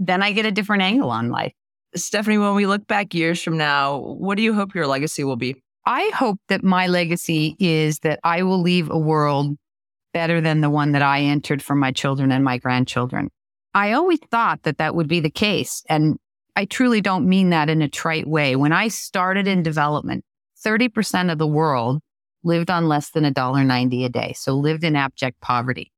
Then 0.00 0.22
I 0.22 0.32
get 0.32 0.46
a 0.46 0.50
different 0.50 0.82
angle 0.82 1.10
on 1.10 1.28
life. 1.28 1.52
Stephanie, 1.94 2.38
when 2.38 2.54
we 2.54 2.66
look 2.66 2.86
back 2.86 3.14
years 3.14 3.42
from 3.42 3.58
now, 3.58 3.98
what 3.98 4.36
do 4.36 4.42
you 4.42 4.54
hope 4.54 4.74
your 4.74 4.86
legacy 4.86 5.24
will 5.24 5.36
be? 5.36 5.62
I 5.86 6.10
hope 6.14 6.38
that 6.48 6.64
my 6.64 6.86
legacy 6.86 7.54
is 7.58 7.98
that 8.00 8.18
I 8.24 8.42
will 8.42 8.60
leave 8.60 8.90
a 8.90 8.98
world 8.98 9.56
better 10.14 10.40
than 10.40 10.62
the 10.62 10.70
one 10.70 10.92
that 10.92 11.02
I 11.02 11.20
entered 11.20 11.62
for 11.62 11.74
my 11.74 11.92
children 11.92 12.32
and 12.32 12.42
my 12.42 12.58
grandchildren. 12.58 13.28
I 13.74 13.92
always 13.92 14.18
thought 14.30 14.62
that 14.62 14.78
that 14.78 14.94
would 14.94 15.08
be 15.08 15.20
the 15.20 15.30
case. 15.30 15.82
And 15.88 16.16
I 16.56 16.64
truly 16.64 17.00
don't 17.00 17.28
mean 17.28 17.50
that 17.50 17.68
in 17.68 17.82
a 17.82 17.88
trite 17.88 18.26
way. 18.26 18.56
When 18.56 18.72
I 18.72 18.88
started 18.88 19.46
in 19.46 19.62
development, 19.62 20.24
30% 20.64 21.30
of 21.30 21.38
the 21.38 21.46
world 21.46 22.00
lived 22.42 22.70
on 22.70 22.88
less 22.88 23.10
than 23.10 23.24
$1.90 23.24 24.04
a 24.04 24.08
day, 24.08 24.32
so 24.36 24.54
lived 24.54 24.82
in 24.82 24.96
abject 24.96 25.40
poverty. 25.40 25.92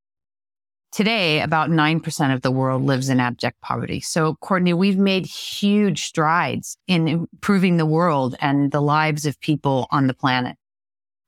Today, 0.92 1.40
about 1.40 1.70
9% 1.70 2.34
of 2.34 2.42
the 2.42 2.50
world 2.50 2.82
lives 2.82 3.08
in 3.08 3.18
abject 3.18 3.60
poverty. 3.62 4.00
So, 4.00 4.34
Courtney, 4.36 4.74
we've 4.74 4.98
made 4.98 5.24
huge 5.24 6.04
strides 6.04 6.76
in 6.86 7.08
improving 7.08 7.78
the 7.78 7.86
world 7.86 8.36
and 8.40 8.70
the 8.70 8.82
lives 8.82 9.24
of 9.24 9.40
people 9.40 9.88
on 9.90 10.06
the 10.06 10.14
planet. 10.14 10.56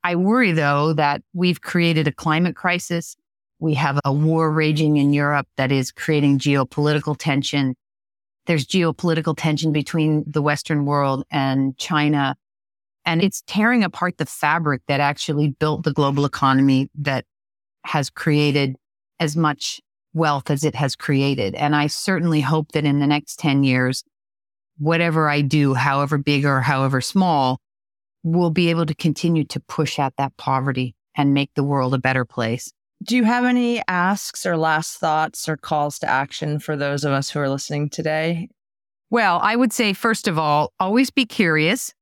I 0.03 0.17
worry, 0.17 0.53
though, 0.53 0.93
that 0.93 1.23
we've 1.33 1.63
created 1.63 2.07
a 2.07 2.13
climate 2.13 2.57
crisis. 2.57 3.17
We 3.59 3.73
have 3.75 3.99
a 4.05 4.13
war 4.13 4.53
raging 4.53 4.99
in 4.99 5.15
Europe 5.15 5.49
that 5.57 5.73
is 5.73 5.91
creating 5.91 6.41
geopolitical 6.41 7.17
tension. 7.19 7.75
There's 8.45 8.67
geopolitical 8.67 9.35
tension 9.35 9.73
between 9.73 10.25
the 10.27 10.43
Western 10.43 10.85
world 10.85 11.25
and 11.31 11.77
China 11.79 12.37
and 13.05 13.23
it's 13.23 13.43
tearing 13.47 13.85
apart 13.85 14.19
the 14.19 14.27
fabric 14.27 14.83
that 14.89 15.01
actually 15.01 15.49
built 15.49 15.85
the 15.85 15.93
global 15.93 16.25
economy 16.25 16.91
that 16.95 17.25
has 17.85 18.09
created 18.09 18.77
as 19.21 19.37
much 19.37 19.81
wealth 20.13 20.51
as 20.51 20.65
it 20.65 20.75
has 20.75 20.97
created. 20.97 21.55
And 21.55 21.75
I 21.75 21.89
certainly 21.89 22.41
hope 22.41 22.73
that 22.73 22.85
in 22.85 23.01
the 23.01 23.07
next 23.07 23.39
10 23.39 23.65
years, 23.65 24.05
whatever 24.79 25.29
I 25.29 25.41
do, 25.41 25.75
however 25.75 26.19
big 26.19 26.45
or 26.45 26.61
however 26.61 27.01
small, 27.01 27.61
will 28.23 28.51
be 28.51 28.71
able 28.71 28.87
to 28.87 28.95
continue 28.95 29.45
to 29.45 29.61
push 29.61 29.99
out 29.99 30.15
that 30.17 30.37
poverty 30.37 30.95
and 31.17 31.35
make 31.35 31.51
the 31.55 31.65
world 31.65 31.95
a 31.95 31.99
better 31.99 32.25
place. 32.25 32.73
Do 33.03 33.17
you 33.17 33.25
have 33.25 33.45
any 33.45 33.83
asks 33.87 34.47
or 34.47 34.57
last 34.57 34.99
thoughts 34.99 35.49
or 35.49 35.57
calls 35.57 35.99
to 35.99 36.09
action 36.09 36.59
for 36.59 36.77
those 36.77 37.05
of 37.05 37.13
us 37.13 37.31
who 37.31 37.41
are 37.41 37.49
listening 37.51 37.91
today? 37.91 38.49
Well, 39.11 39.41
I 39.43 39.57
would 39.57 39.73
say, 39.73 39.93
first 39.93 40.27
of 40.27 40.39
all, 40.39 40.73
always 40.81 41.11
be 41.11 41.27
curious 41.27 41.93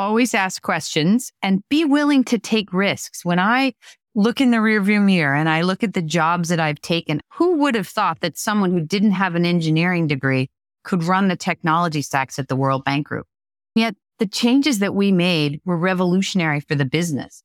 always 0.00 0.34
ask 0.34 0.62
questions 0.62 1.32
and 1.42 1.62
be 1.68 1.84
willing 1.84 2.24
to 2.24 2.38
take 2.38 2.72
risks. 2.72 3.24
When 3.24 3.38
I 3.38 3.74
look 4.14 4.40
in 4.40 4.50
the 4.50 4.58
rearview 4.58 5.02
mirror 5.02 5.34
and 5.34 5.48
I 5.48 5.62
look 5.62 5.82
at 5.82 5.94
the 5.94 6.02
jobs 6.02 6.48
that 6.48 6.60
I've 6.60 6.80
taken, 6.80 7.20
who 7.34 7.58
would 7.58 7.74
have 7.74 7.88
thought 7.88 8.20
that 8.20 8.38
someone 8.38 8.72
who 8.72 8.80
didn't 8.80 9.12
have 9.12 9.34
an 9.34 9.46
engineering 9.46 10.06
degree 10.06 10.50
could 10.82 11.04
run 11.04 11.28
the 11.28 11.36
technology 11.36 12.02
stacks 12.02 12.38
at 12.38 12.48
the 12.48 12.56
World 12.56 12.84
Bank 12.84 13.06
Group? 13.06 13.26
Yet 13.74 13.94
the 14.18 14.26
changes 14.26 14.80
that 14.80 14.94
we 14.94 15.12
made 15.12 15.60
were 15.64 15.76
revolutionary 15.76 16.60
for 16.60 16.74
the 16.74 16.84
business. 16.84 17.42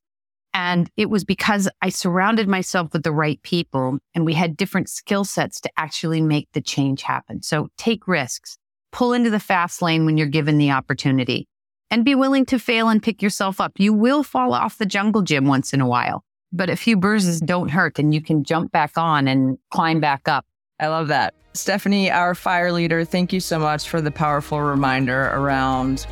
And 0.54 0.89
it 0.95 1.10
was 1.10 1.25
because 1.25 1.67
I 1.82 1.89
surrounded 1.89 2.47
myself 2.47 2.93
with 2.93 3.04
the 3.04 3.12
right 3.12 3.41
people 3.41 3.99
and 4.13 4.25
we 4.25 4.34
had 4.34 4.56
different 4.56 4.89
skill 4.89 5.25
sets 5.25 5.60
to 5.62 5.69
actually 5.75 6.21
make 6.21 6.47
the 6.54 6.62
change 6.62 7.01
happen. 7.01 7.43
So 7.43 7.67
take 7.78 8.08
risks, 8.08 8.58
pull 8.91 9.12
into 9.12 9.30
the 9.30 9.39
fast 9.39 9.82
lane 9.82 10.06
when 10.06 10.17
you're 10.17 10.28
given 10.28 10.58
the 10.58 10.71
opportunity 10.71 11.47
and 11.91 12.06
be 12.06 12.15
willing 12.15 12.45
to 12.47 12.58
fail 12.58 12.88
and 12.88 13.04
pick 13.04 13.21
yourself 13.21 13.60
up. 13.60 13.73
You 13.78 13.93
will 13.93 14.23
fall 14.23 14.54
off 14.54 14.78
the 14.78 14.86
jungle 14.86 15.21
gym 15.21 15.45
once 15.45 15.73
in 15.73 15.82
a 15.82 15.88
while, 15.88 16.23
but 16.56 16.70
a 16.70 16.76
few 16.76 16.98
bruises 16.98 17.39
don't 17.39 17.70
hurt 17.70 18.00
and 18.00 18.13
you 18.13 18.22
can 18.22 18.44
jump 18.44 18.72
back 18.72 18.98
on 18.98 19.28
and 19.28 19.58
climb 19.72 20.00
back 20.00 20.28
up. 20.28 20.46
I 20.80 20.88
love 20.88 21.08
that. 21.10 21.34
Stephanie, 21.54 22.12
our 22.12 22.36
fire 22.36 22.72
leader, 22.72 23.06
thank 23.06 23.32
you 23.32 23.39
so 23.39 23.60
much 23.60 23.88
for 23.88 24.02
the 24.02 24.12
powerful 24.12 24.62
reminder 24.62 25.28
around 25.28 26.06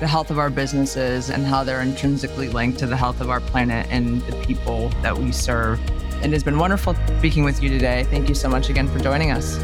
the 0.00 0.06
health 0.06 0.30
of 0.30 0.38
our 0.38 0.50
businesses 0.50 1.30
and 1.30 1.44
how 1.44 1.64
they're 1.64 1.82
intrinsically 1.82 2.48
linked 2.48 2.78
to 2.78 2.86
the 2.86 2.96
health 2.96 3.20
of 3.20 3.30
our 3.30 3.40
planet 3.40 3.86
and 3.90 4.22
the 4.22 4.44
people 4.44 4.88
that 5.02 5.16
we 5.16 5.32
serve. 5.32 5.80
And 6.22 6.26
It 6.26 6.32
has 6.32 6.44
been 6.44 6.58
wonderful 6.58 6.96
speaking 7.18 7.44
with 7.44 7.62
you 7.62 7.68
today. 7.68 8.04
Thank 8.04 8.28
you 8.28 8.34
so 8.34 8.48
much 8.48 8.70
again 8.70 8.88
for 8.88 8.98
joining 8.98 9.30
us. 9.30 9.58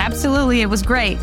Absolutely. 0.00 0.62
It 0.62 0.66
was 0.66 0.82
great. 0.82 1.18